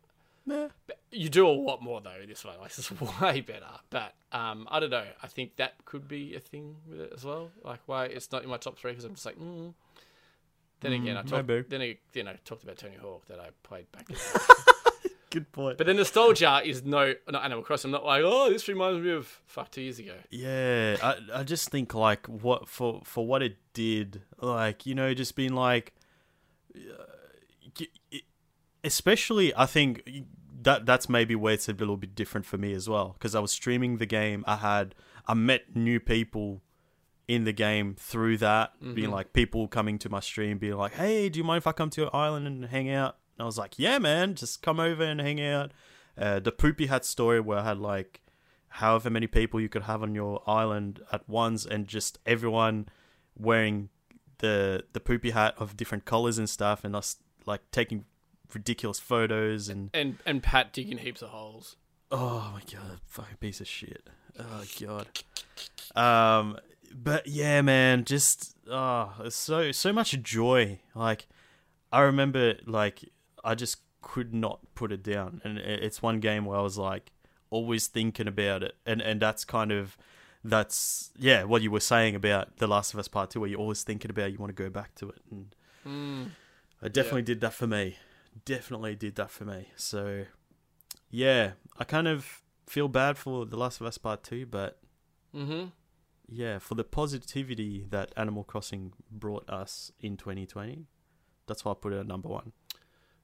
[0.49, 0.68] Yeah.
[1.11, 2.53] you do a lot more though this way.
[2.61, 2.90] Like is
[3.20, 5.05] way better, but um, I don't know.
[5.22, 7.51] I think that could be a thing with it as well.
[7.64, 9.38] Like why it's not in my top three because I'm just like.
[9.38, 9.74] Mm.
[10.80, 11.49] Then again, I Mm, talked.
[11.49, 11.66] maybe.
[11.68, 14.07] Then I, I talked about Tony Hawk that I played back.
[15.30, 15.76] Good point.
[15.76, 17.88] but the nostalgia is no, not Animal Crossing.
[17.88, 20.14] I'm not like, oh, this reminds me of fuck two years ago.
[20.30, 25.12] Yeah, I I just think like what for for what it did, like you know,
[25.14, 25.92] just being like,
[26.74, 27.03] uh,
[28.11, 28.22] it-
[28.84, 30.09] especially I think
[30.69, 33.41] that that's maybe where it's a little bit different for me as well because I
[33.41, 34.41] was streaming the game.
[34.47, 34.95] I had
[35.27, 36.61] I met new people
[37.27, 39.19] in the game through that, being Mhm.
[39.19, 41.91] like people coming to my stream, being like, "Hey, do you mind if I come
[41.91, 45.03] to your island and hang out?" And I was like, "Yeah, man, just come over
[45.12, 45.73] and hang out."
[46.16, 48.23] Uh, the poopy hat story where I had like
[48.83, 52.89] however many people you could have on your island at once and just everyone
[53.37, 53.89] wearing
[54.39, 57.16] the the poopy hat of different colors and stuff, and us
[57.47, 58.05] like taking
[58.55, 61.76] ridiculous photos and And and Pat digging heaps of holes.
[62.11, 64.09] oh my god, fucking piece of shit.
[64.38, 65.07] Oh god.
[65.94, 66.59] Um,
[66.94, 70.78] but yeah, man, just oh, so so much joy.
[70.94, 71.26] Like
[71.92, 73.05] I remember, like
[73.44, 77.11] I just could not put it down, and it's one game where I was like
[77.51, 79.96] always thinking about it, and and that's kind of
[80.44, 83.59] that's yeah what you were saying about The Last of Us Part Two, where you're
[83.59, 85.55] always thinking about you want to go back to it, and
[85.86, 86.30] Mm.
[86.82, 87.96] I definitely did that for me.
[88.45, 89.68] Definitely did that for me.
[89.76, 90.24] So,
[91.11, 94.78] yeah, I kind of feel bad for The Last of Us Part 2, but
[95.34, 95.66] Mm-hmm.
[96.28, 100.86] yeah, for the positivity that Animal Crossing brought us in 2020,
[101.47, 102.53] that's why I put it at number one.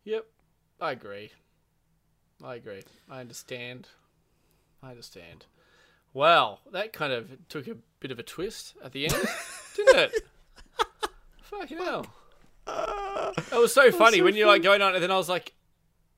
[0.05, 0.27] Yep.
[0.81, 1.31] I agree.
[2.43, 2.83] I agree.
[3.09, 3.89] I understand.
[4.83, 5.47] I understand.
[6.13, 9.15] Well, that kind of took a bit of a twist at the end,
[9.77, 10.13] didn't it?
[11.43, 12.07] Fucking hell.
[12.67, 15.53] It was so funny when you're like going on, and then I was like,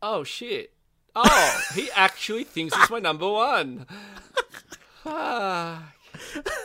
[0.03, 0.73] "Oh shit!
[1.15, 3.87] Oh, he actually thinks it's my number one."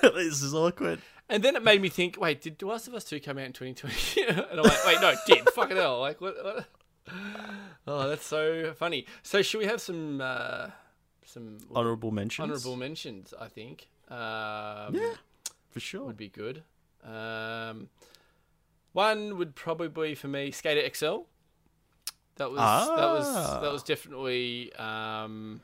[0.02, 1.00] This is awkward.
[1.30, 3.46] And then it made me think, wait, did The Last of Us 2 come out
[3.46, 4.22] in 2020?
[4.28, 5.50] and I'm like, wait, no, it did.
[5.52, 6.00] Fucking hell.
[6.00, 6.66] Like, what, what?
[7.88, 9.06] Oh, that's so funny.
[9.24, 10.68] So, should we have some uh,
[11.26, 12.44] some Honorable mentions.
[12.44, 13.88] honorable mentions, I think?
[14.10, 15.14] Um, Yeah,
[15.70, 16.04] for sure.
[16.06, 16.64] Would be good.
[17.04, 17.90] Um,
[18.94, 21.20] one would probably be for me Skater XL.
[22.36, 23.60] That was that was Ah.
[23.62, 25.62] that was definitely um,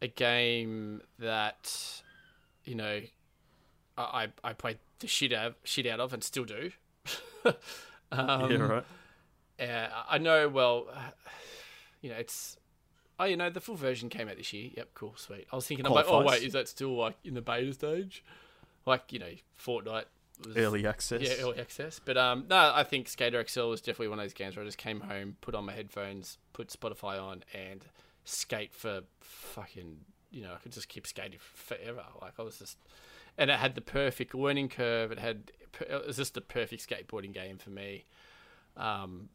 [0.00, 2.02] a game that
[2.64, 3.00] you know
[3.96, 6.70] I I played the shit out shit out of and still do.
[7.44, 8.84] um, yeah, right.
[9.60, 10.48] uh, I know.
[10.48, 10.86] Well,
[12.00, 12.56] you know, it's.
[13.18, 14.70] Oh, you know, the full version came out this year.
[14.76, 15.46] Yep, cool, sweet.
[15.52, 18.24] I was thinking, I'm like, oh wait, is that still like in the beta stage?
[18.84, 19.30] Like, you know,
[19.64, 20.06] Fortnite
[20.46, 21.20] was Early access.
[21.22, 22.00] yeah, early access.
[22.04, 24.66] But um, no, I think Skater XL was definitely one of those games where I
[24.66, 27.84] just came home, put on my headphones, put Spotify on, and
[28.24, 29.98] skate for fucking.
[30.30, 32.04] You know, I could just keep skating forever.
[32.20, 32.78] Like I was just,
[33.36, 35.12] and it had the perfect learning curve.
[35.12, 38.06] It had, it was just the perfect skateboarding game for me.
[38.76, 39.28] Um,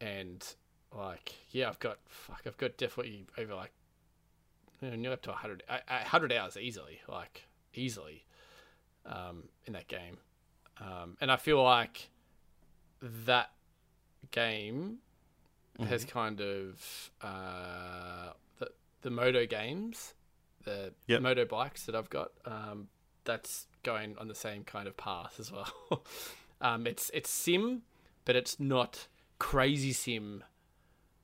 [0.00, 0.46] and
[0.94, 3.72] like, yeah, I've got fuck, I've got definitely over like,
[4.82, 8.24] you know, nearly up to 100, 100 hours easily, like easily,
[9.10, 10.16] um, in that game.
[10.80, 12.08] Um, and I feel like
[13.02, 13.50] that
[14.30, 14.98] game
[15.88, 18.70] has kind of uh, the
[19.02, 20.14] the moto games,
[20.64, 21.22] the Yep.
[21.22, 22.32] moto bikes that I've got.
[22.44, 22.88] Um,
[23.24, 26.02] that's going on the same kind of path as well.
[26.62, 27.82] um, it's it's sim,
[28.24, 29.08] but it's not
[29.38, 30.44] crazy sim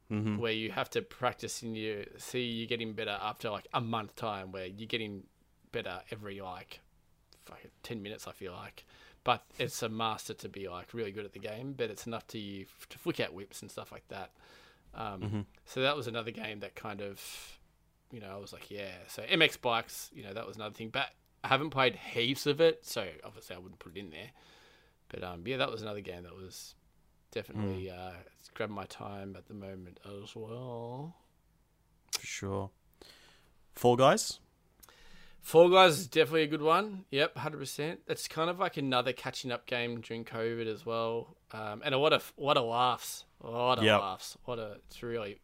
[0.09, 3.81] hmm where you have to practice and you see you're getting better after like a
[3.81, 5.25] month time where you're getting
[5.73, 6.81] better every like
[7.47, 8.85] fucking 10 minutes I feel like
[9.25, 12.27] but it's a master to be like really good at the game but it's enough
[12.29, 14.31] to you to flick out whips and stuff like that
[14.95, 17.21] um, so that was another game that kind of
[18.13, 20.91] you know I was like yeah so MX bikes you know that was another thing
[20.91, 21.11] but
[21.45, 24.31] I haven't played heaps of it so obviously I wouldn't put it in there
[25.09, 26.75] but um, yeah that was another game that was
[27.37, 31.15] definitely uh, it's grabbing my time at the moment as well.
[32.13, 32.71] For sure.
[33.75, 34.41] Fall Guys.
[35.47, 37.05] Fall Guys is definitely a good one.
[37.13, 38.01] Yep, hundred percent.
[38.09, 41.37] It's kind of like another catching up game during COVID as well.
[41.53, 44.01] Um, and a what a what a laughs, a lot of Yep.
[44.01, 44.37] laughs.
[44.45, 45.39] What a it's really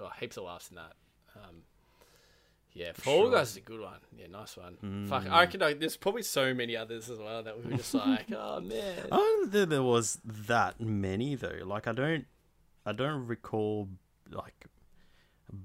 [0.00, 0.92] oh, heaps of laughs in that.
[1.34, 1.62] Um,
[2.74, 3.32] yeah, Fall sure.
[3.32, 3.98] Guys is a good one.
[4.16, 5.06] Yeah, nice one.
[5.08, 7.92] Fuck, I reckon like, there's probably so many others as well that we were just
[7.92, 9.08] like, oh man.
[9.10, 11.58] I don't think there was that many though.
[11.64, 12.26] Like I don't,
[12.86, 13.88] I don't recall
[14.30, 14.66] like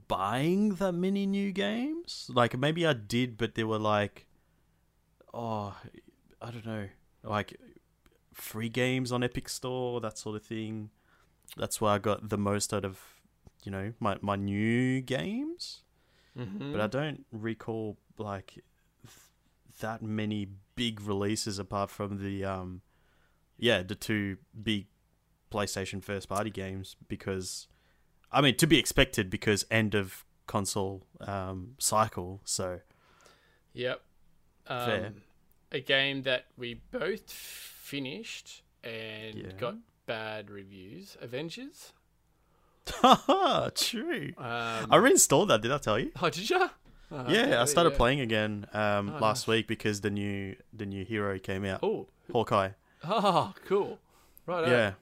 [0.08, 2.30] buying that many new games.
[2.34, 4.26] Like maybe I did, but there were like,
[5.34, 5.76] oh,
[6.42, 6.88] I don't know,
[7.24, 7.58] like
[8.34, 10.90] free games on Epic Store, that sort of thing.
[11.58, 13.00] That's where I got the most out of,
[13.64, 15.84] you know, my my new games.
[16.38, 16.72] Mhm.
[16.72, 18.56] But I don't recall like
[19.04, 22.82] th- that many big releases apart from the um
[23.58, 24.88] yeah, the two big
[25.52, 27.68] PlayStation first party games because
[28.36, 32.82] I mean to be expected because end of console um cycle, so
[33.74, 34.02] Yep.
[34.68, 35.14] Um, Fair.
[35.72, 39.52] A game that we both finished and Yeah.
[39.58, 39.76] got
[40.06, 41.18] bad reviews.
[41.22, 41.92] Avengers.
[43.76, 44.34] True.
[44.38, 46.12] Um, I reinstalled that, did I tell you?
[46.22, 46.70] oh, did you?
[47.28, 49.48] yeah, I started playing again um Oh, last nice.
[49.48, 51.80] week because the new the new hero came out.
[51.84, 52.72] Oh, Hawkeye.
[53.04, 54.00] oh, cool.
[54.46, 54.68] Right.
[54.68, 54.94] Yeah.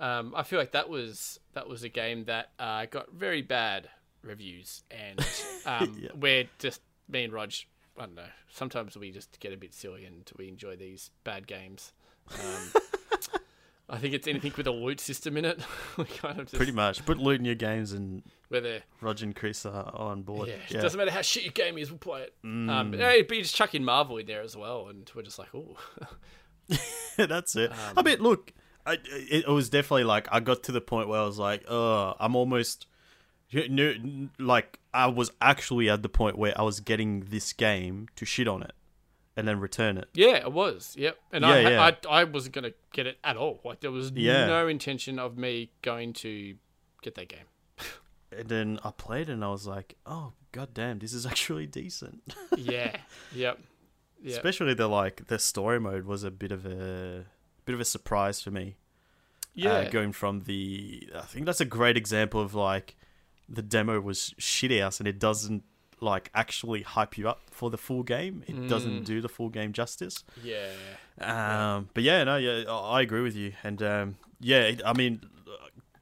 [0.00, 3.88] Um, I feel like that was that was a game that uh, got very bad
[4.22, 5.20] reviews, and
[5.66, 6.10] um, Yeah.
[6.14, 7.52] we're just me and Rog
[7.98, 8.22] I don't know.
[8.50, 11.92] Sometimes we just get a bit silly and we enjoy these bad games.
[12.32, 12.82] Um,
[13.90, 15.60] I think it's anything with a loot system in it.
[15.98, 17.04] we kind of just, Pretty much.
[17.04, 20.48] Put loot in your games and where they're Roger and Chris are on board.
[20.48, 20.78] yeah, Yeah.
[20.78, 22.34] it doesn't matter how shit your game is, we'll play it.
[22.44, 22.70] Mm.
[22.70, 25.48] Um, but, you just chuck in Marvel in there as well, and we're just like,
[25.54, 25.76] oh,
[27.16, 27.72] That's it.
[27.72, 28.52] Um, I mean, look,
[28.86, 31.64] I, it, it was definitely like I got to the point where I was like,
[31.68, 32.86] oh, I'm almost,
[33.50, 38.24] you like I was actually at the point where I was getting this game to
[38.24, 38.72] shit on it
[39.36, 40.08] and then return it.
[40.14, 41.18] yeah, it was, yep.
[41.32, 41.90] And Yeah, I, yeah.
[42.08, 43.60] I, I wasn't gonna get it at all.
[43.64, 44.46] Like there was Yeah.
[44.46, 46.56] no intention of me going to
[47.02, 47.46] get that game.
[48.32, 51.66] And then I played it and I was like, oh, god damn, this is actually
[51.66, 52.22] decent.
[52.56, 52.96] yeah,
[53.34, 53.58] yep,
[54.22, 54.36] yep.
[54.36, 57.24] Especially the like the story mode was a bit of a
[57.70, 58.76] bit of a surprise for me.
[59.54, 62.96] yeah, uh, going from the I think that's a great example of like
[63.48, 65.62] the demo was shit ass and it doesn't
[66.00, 68.42] like actually hype you up for the full game.
[68.46, 69.04] It doesn't Mm.
[69.04, 70.24] do the full game justice.
[70.42, 70.70] yeah,
[71.20, 75.20] Um, but yeah, no, yeah, I agree with you, and um, yeah, I mean,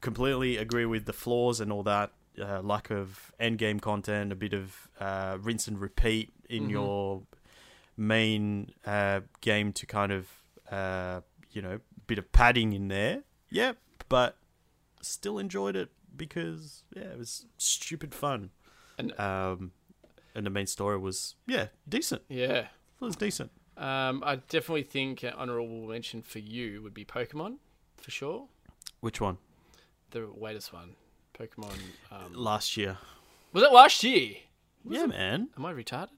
[0.01, 2.11] completely agree with the flaws and all that.
[2.39, 6.71] Uh, lack of end game content, a bit of uh, rinse and repeat in Mhm.
[6.71, 7.23] your
[7.97, 10.27] main uh, game to kind of
[10.71, 11.19] uh,
[11.51, 13.23] you know bit of padding in there.
[13.49, 13.73] Yeah,
[14.09, 14.37] but
[15.01, 18.51] still enjoyed it because yeah, it was stupid fun.
[18.97, 19.71] And- um,
[20.35, 22.21] and the main story was yeah decent.
[22.29, 22.67] yeah.
[23.01, 23.51] It was decent.
[23.77, 27.59] Um, I definitely think an honorable mention for you would be Pokemon,
[27.97, 28.47] for sure.
[28.99, 29.37] Which one?
[30.11, 30.95] The latest one,
[31.33, 31.71] Pokemon.
[32.11, 32.97] Um, Last year.
[33.53, 34.35] was it last year?
[34.83, 35.47] Yeah, man.
[35.57, 36.09] Am I retarded?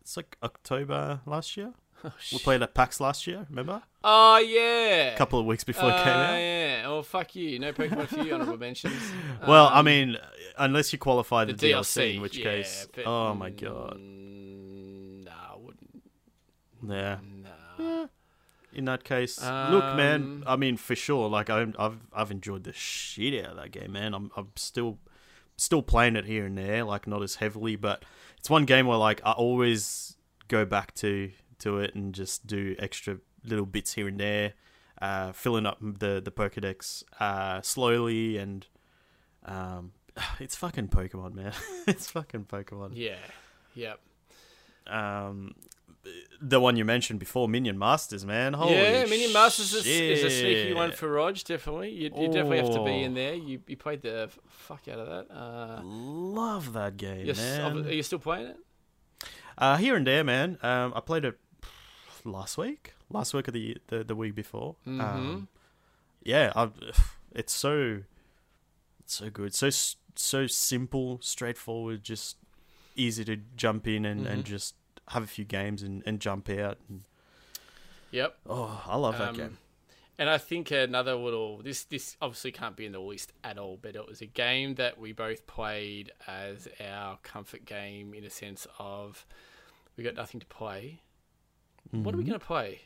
[0.00, 1.74] It's like October last year.
[2.04, 3.82] Oh, We played at PAX last year, remember?
[4.08, 5.14] Oh yeah.
[5.14, 6.36] A couple of weeks before it came Oh, out.
[6.36, 6.82] Yeah.
[6.86, 7.58] Oh fuck you.
[7.58, 8.34] No Pokemon for you.
[8.34, 8.94] Honorable mentions.
[9.46, 10.16] Well, I Um, mean,
[10.56, 11.74] unless you qualify the, the DLC,
[12.12, 12.14] DLC.
[12.14, 16.02] in which yeah, case, but, oh my god, mm, Nah, I wouldn't.
[16.88, 17.18] yeah.
[17.78, 18.06] Nah.
[18.72, 20.22] In that case, look, man.
[20.22, 21.28] Um, I mean, for sure.
[21.30, 24.12] Like, I'm, I've, I've enjoyed the shit out of that game, man.
[24.12, 24.98] I'm, I'm still,
[25.56, 28.04] still playing it here and there, like not as heavily, but
[28.38, 30.16] it's one game where like I always
[30.48, 33.16] go back to to it and just do extra
[33.46, 34.54] little bits here and there,
[35.00, 38.66] uh, filling up the the Pokedex uh, slowly and
[39.44, 39.92] um,
[40.40, 41.52] it's fucking Pokemon, man.
[41.86, 42.92] it's fucking Pokemon.
[42.94, 43.16] Yeah.
[43.74, 44.00] Yep.
[44.86, 45.54] Um,
[46.40, 48.52] the one you mentioned before, Minion Masters, man.
[48.52, 51.36] Holy yeah, Minion Masters is, is a sneaky one for Rog.
[51.42, 53.34] Definitely, you, you definitely have to be in there.
[53.34, 55.34] You, you played the fuck out of that.
[55.34, 57.86] Uh, Love that game, man.
[57.86, 58.56] are you still playing it?
[59.58, 60.58] Uh, here and there, man.
[60.62, 61.38] Um, I played it
[62.24, 64.76] last week, last week of the the, the week before.
[64.86, 65.00] Mhm.
[65.00, 65.48] Um,
[66.22, 66.72] yeah, I've,
[67.34, 68.02] it's so
[69.00, 69.70] it's so good, so
[70.14, 72.36] so simple, straightforward, just
[72.96, 74.46] easy to jump in and, and Mhm.
[74.46, 74.74] just
[75.08, 76.78] have a few games and, and jump out.
[76.88, 77.02] And,
[78.10, 78.38] Yep.
[78.46, 79.58] oh, I love that Um, game.
[80.18, 83.76] And I think another little this this obviously can't be in the list at all,
[83.76, 88.30] but it was a game that we both played as our comfort game in a
[88.30, 89.26] sense of
[89.96, 91.02] we got nothing to play.
[91.90, 92.28] What are we Mhm.
[92.28, 92.80] going to play?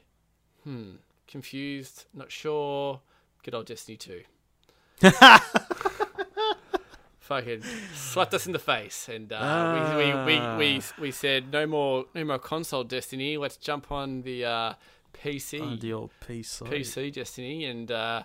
[0.64, 0.96] Hmm,
[1.26, 3.00] confused, not sure.
[3.42, 4.22] Good old Destiny two.
[7.20, 7.62] Fucking
[7.94, 12.06] slapped us in the face, and uh, we, we, we, we, we said no more
[12.12, 13.36] no more console Destiny.
[13.36, 14.72] Let's jump on the uh,
[15.14, 15.60] PC.
[15.62, 16.62] Oh, the old PC.
[16.68, 18.24] PC Destiny, and uh,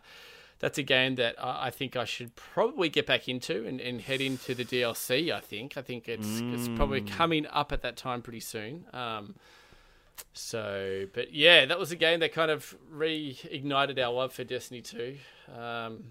[0.58, 4.02] that's a game that I, I think I should probably get back into and, and
[4.02, 5.32] head into the DLC.
[5.32, 7.08] I think I think it's it's probably Mm.
[7.12, 8.86] coming up at that time pretty soon.
[8.92, 9.36] Um,
[10.34, 14.82] so, but yeah, that was a game that kind of reignited our love for Destiny
[14.82, 15.18] Two.
[15.58, 16.04] Um,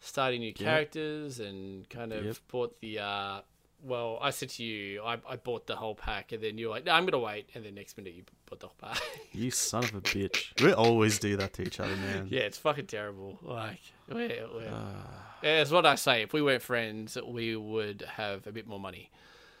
[0.00, 2.36] starting new characters and kind of Yep.
[2.50, 2.98] bought the.
[3.00, 3.40] Uh,
[3.84, 6.84] well, I said to you, I, I bought the whole pack, and then you're like,
[6.84, 9.00] "No, I'm gonna wait," and then next minute you bought the whole pack.
[9.32, 10.62] You son of a bitch.
[10.62, 12.28] We always do that to each other, man.
[12.30, 13.38] Yeah, it's fucking terrible.
[13.42, 15.36] Like, we're, we're, Ah.
[15.42, 16.22] yeah, it's what I say.
[16.22, 19.10] If we weren't friends, we would have a bit more money.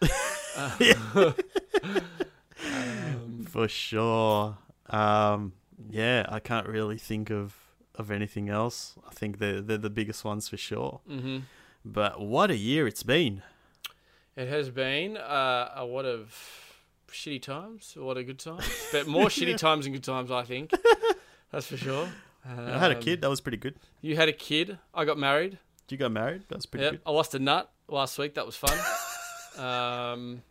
[3.52, 4.56] For sure.
[4.88, 5.52] Um,
[5.90, 7.54] yeah, I can't really think of,
[7.94, 8.94] of anything else.
[9.06, 11.00] I think they're, they're the biggest ones for sure.
[11.06, 11.38] hmm
[11.84, 13.42] But what a year it's been.
[14.36, 16.34] It has been uh, a lot of
[17.10, 20.44] shitty times, a lot of good times, but more shitty times than good times, I
[20.44, 20.72] think.
[21.52, 22.08] That's for sure.
[22.48, 23.20] I had a Um, kid.
[23.20, 23.74] That was pretty good.
[24.00, 24.78] You had a kid.
[24.94, 25.58] I got married.
[25.90, 26.44] You got married.
[26.48, 26.92] That was pretty Yep.
[26.92, 27.00] good.
[27.04, 28.32] I lost a nut last week.
[28.36, 28.78] That was fun.
[29.58, 30.42] um,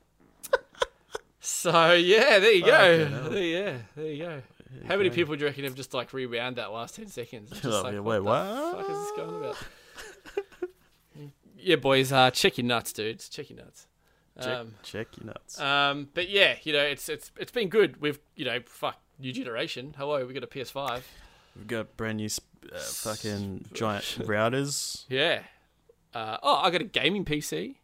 [1.41, 3.05] so yeah, there you go.
[3.29, 4.41] There, yeah, there you go.
[4.87, 7.49] How many people do you reckon have just like rewound that last ten seconds?
[7.49, 8.77] Just Oh, like, yeah, what wait, the what?
[8.77, 9.57] fuck is this going about?
[11.57, 13.27] yeah, boys, uh, check your nuts, dudes.
[13.29, 13.87] Check your nuts.
[14.39, 15.59] Check, Um, check your nuts.
[15.59, 18.01] um, but yeah, you know, it's it's it's been good.
[18.01, 19.93] We've you know, fuck new generation.
[19.97, 21.01] Hello, we got a PS5.
[21.55, 22.29] We've got brand new
[22.73, 25.05] uh, fucking giant routers.
[25.09, 25.41] Yeah.
[26.13, 27.75] Uh, oh, I got a gaming PC.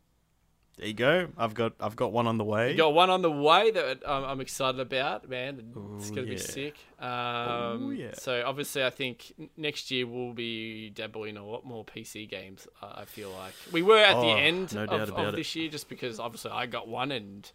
[0.78, 1.30] There you go.
[1.39, 2.71] I've got I've got one on the way.
[2.71, 5.73] You got one on the way that um, I'm excited about, man.
[5.97, 6.75] It's Ooh, gonna be sick.
[6.99, 8.11] Um, Ooh, yeah.
[8.13, 12.67] So obviously, I think next year we'll be dabbling in a lot more PC games.
[12.82, 15.67] uh, I feel like we were at the Oh, end no of, of this year,
[15.69, 17.51] just because obviously I got one, and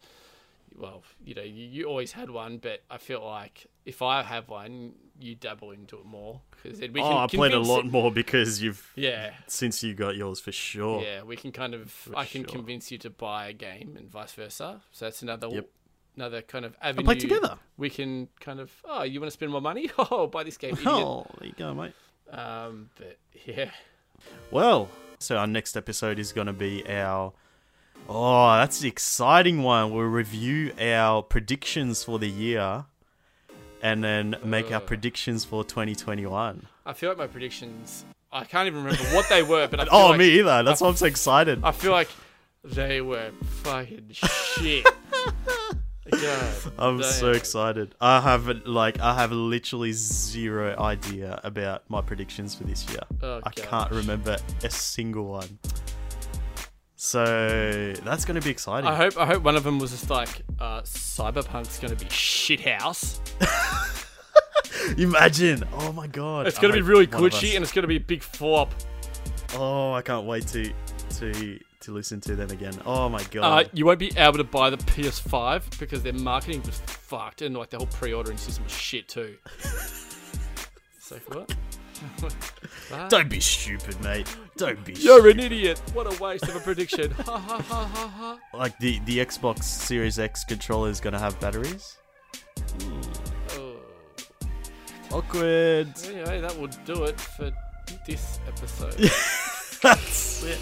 [0.76, 4.48] well, you know, you, you always had one, but I feel like if I have
[4.48, 6.98] one, you dabble into it more because we can.
[7.02, 10.52] oh, I played a lot it- more because you've Yeah, since you got yours for
[10.52, 11.02] sure.
[11.02, 12.08] yeah, we can kind of.
[12.16, 12.52] I can sure.
[12.52, 14.82] convince you to buy a game and vice versa.
[14.92, 15.68] So that's another Yep.
[16.16, 17.04] another kind of And avenue.
[17.04, 17.58] play together.
[17.76, 18.70] We can kind of.
[18.84, 19.90] Oh, you want to spend more money?
[19.98, 20.72] Oh, buy this game.
[20.72, 20.86] idiot.
[20.88, 21.92] Oh, there you go, mate.
[22.30, 23.70] Um, but yeah,
[24.50, 27.32] Well, so our next episode is going to be our.
[28.08, 29.92] Oh, that's the exciting one.
[29.92, 32.86] We'll review our predictions for the year
[33.82, 36.66] and then make our predictions for 2021.
[36.86, 38.04] I feel like my predictions.
[38.32, 40.62] I can't even remember what they were, but I Oh, like, me either.
[40.62, 41.60] That's why I'm so excited.
[41.62, 42.08] I feel like
[42.64, 43.30] they were
[43.64, 44.86] fucking shit.
[46.10, 47.94] God, I'm so excited.
[48.00, 53.00] I have like I have literally zero idea about my predictions for this year.
[53.22, 53.66] Oh, I gosh.
[53.66, 55.58] can't remember a single one.
[57.04, 58.88] So that's going to be exciting.
[58.88, 62.60] I hope I hope one of them was just like uh, Cyberpunk's gonna be shit
[62.60, 63.20] house.
[64.96, 65.64] Imagine.
[65.74, 66.46] Oh my god.
[66.46, 68.72] It's gonna be really glitchy and it's gonna be a big flop.
[69.56, 70.72] Oh, I can't wait to
[71.18, 72.78] to to listen to them again.
[72.86, 73.70] Oh my Uh, god.
[73.72, 77.70] you won't be able to buy the PS5 because their marketing was fucked and like
[77.70, 79.36] the whole pre-ordering system was shit too.
[81.00, 81.16] so?
[81.26, 81.52] What?
[83.08, 84.26] Don't be stupid, mate.
[84.56, 84.92] Don't be.
[84.92, 85.38] You're stupid.
[85.38, 85.82] an idiot.
[85.94, 87.10] What a waste of a prediction.
[87.26, 88.38] ha ha ha ha ha.
[88.56, 91.96] Like the the Xbox Series X controller is gonna have batteries.
[93.50, 93.76] Oh.
[95.10, 95.88] Awkward.
[96.06, 97.50] Anyway, that will do it for
[98.06, 99.10] this episode.
[99.82, 100.58] That's it.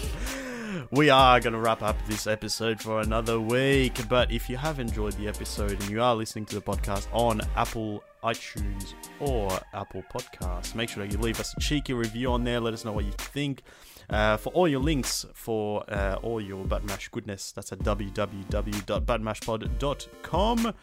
[0.91, 4.07] We are going to wrap up this episode for another week.
[4.09, 7.41] But if you have enjoyed the episode and you are listening to the podcast on
[7.55, 12.43] Apple iTunes or Apple Podcasts, make sure that you leave us a cheeky review on
[12.43, 12.59] there.
[12.59, 13.61] Let us know what you think.
[14.09, 20.73] Uh, for all your links for uh, all your Button goodness, that's at www.buttonmashpod.com.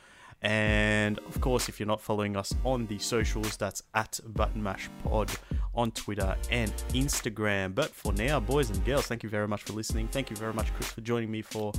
[0.40, 4.88] And of course, if you're not following us on the socials, that's at Button Mash
[5.02, 5.32] Pod
[5.74, 7.74] on Twitter and Instagram.
[7.74, 10.06] But for now, boys and girls, thank you very much for listening.
[10.08, 11.72] Thank you very much, Chris, for joining me for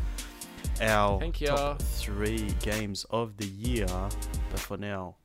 [0.81, 3.87] our top three games of the year.
[3.87, 5.15] But for now,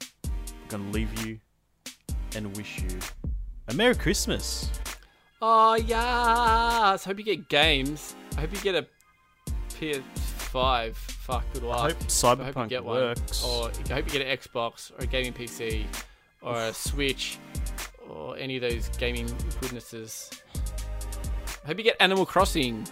[0.68, 1.38] gonna leave you
[2.34, 2.98] and wish you
[3.68, 4.70] a Merry Christmas.
[5.40, 7.04] Oh yes!
[7.04, 8.14] Hope you get games.
[8.36, 8.86] I hope you get a
[9.70, 10.94] PS5.
[10.94, 11.78] Fuck, good luck.
[11.78, 13.44] I hope I hope you Cyberpunk get works.
[13.44, 13.52] one.
[13.52, 15.84] Or I hope you get an Xbox or a gaming PC
[16.42, 17.38] or a Switch
[18.08, 19.26] or any of those gaming
[19.60, 20.30] goodnesses.
[21.64, 22.86] I hope you get Animal Crossing.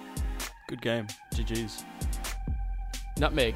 [0.69, 1.07] Good game.
[1.35, 1.85] GG's.
[3.19, 3.55] Nutmeg.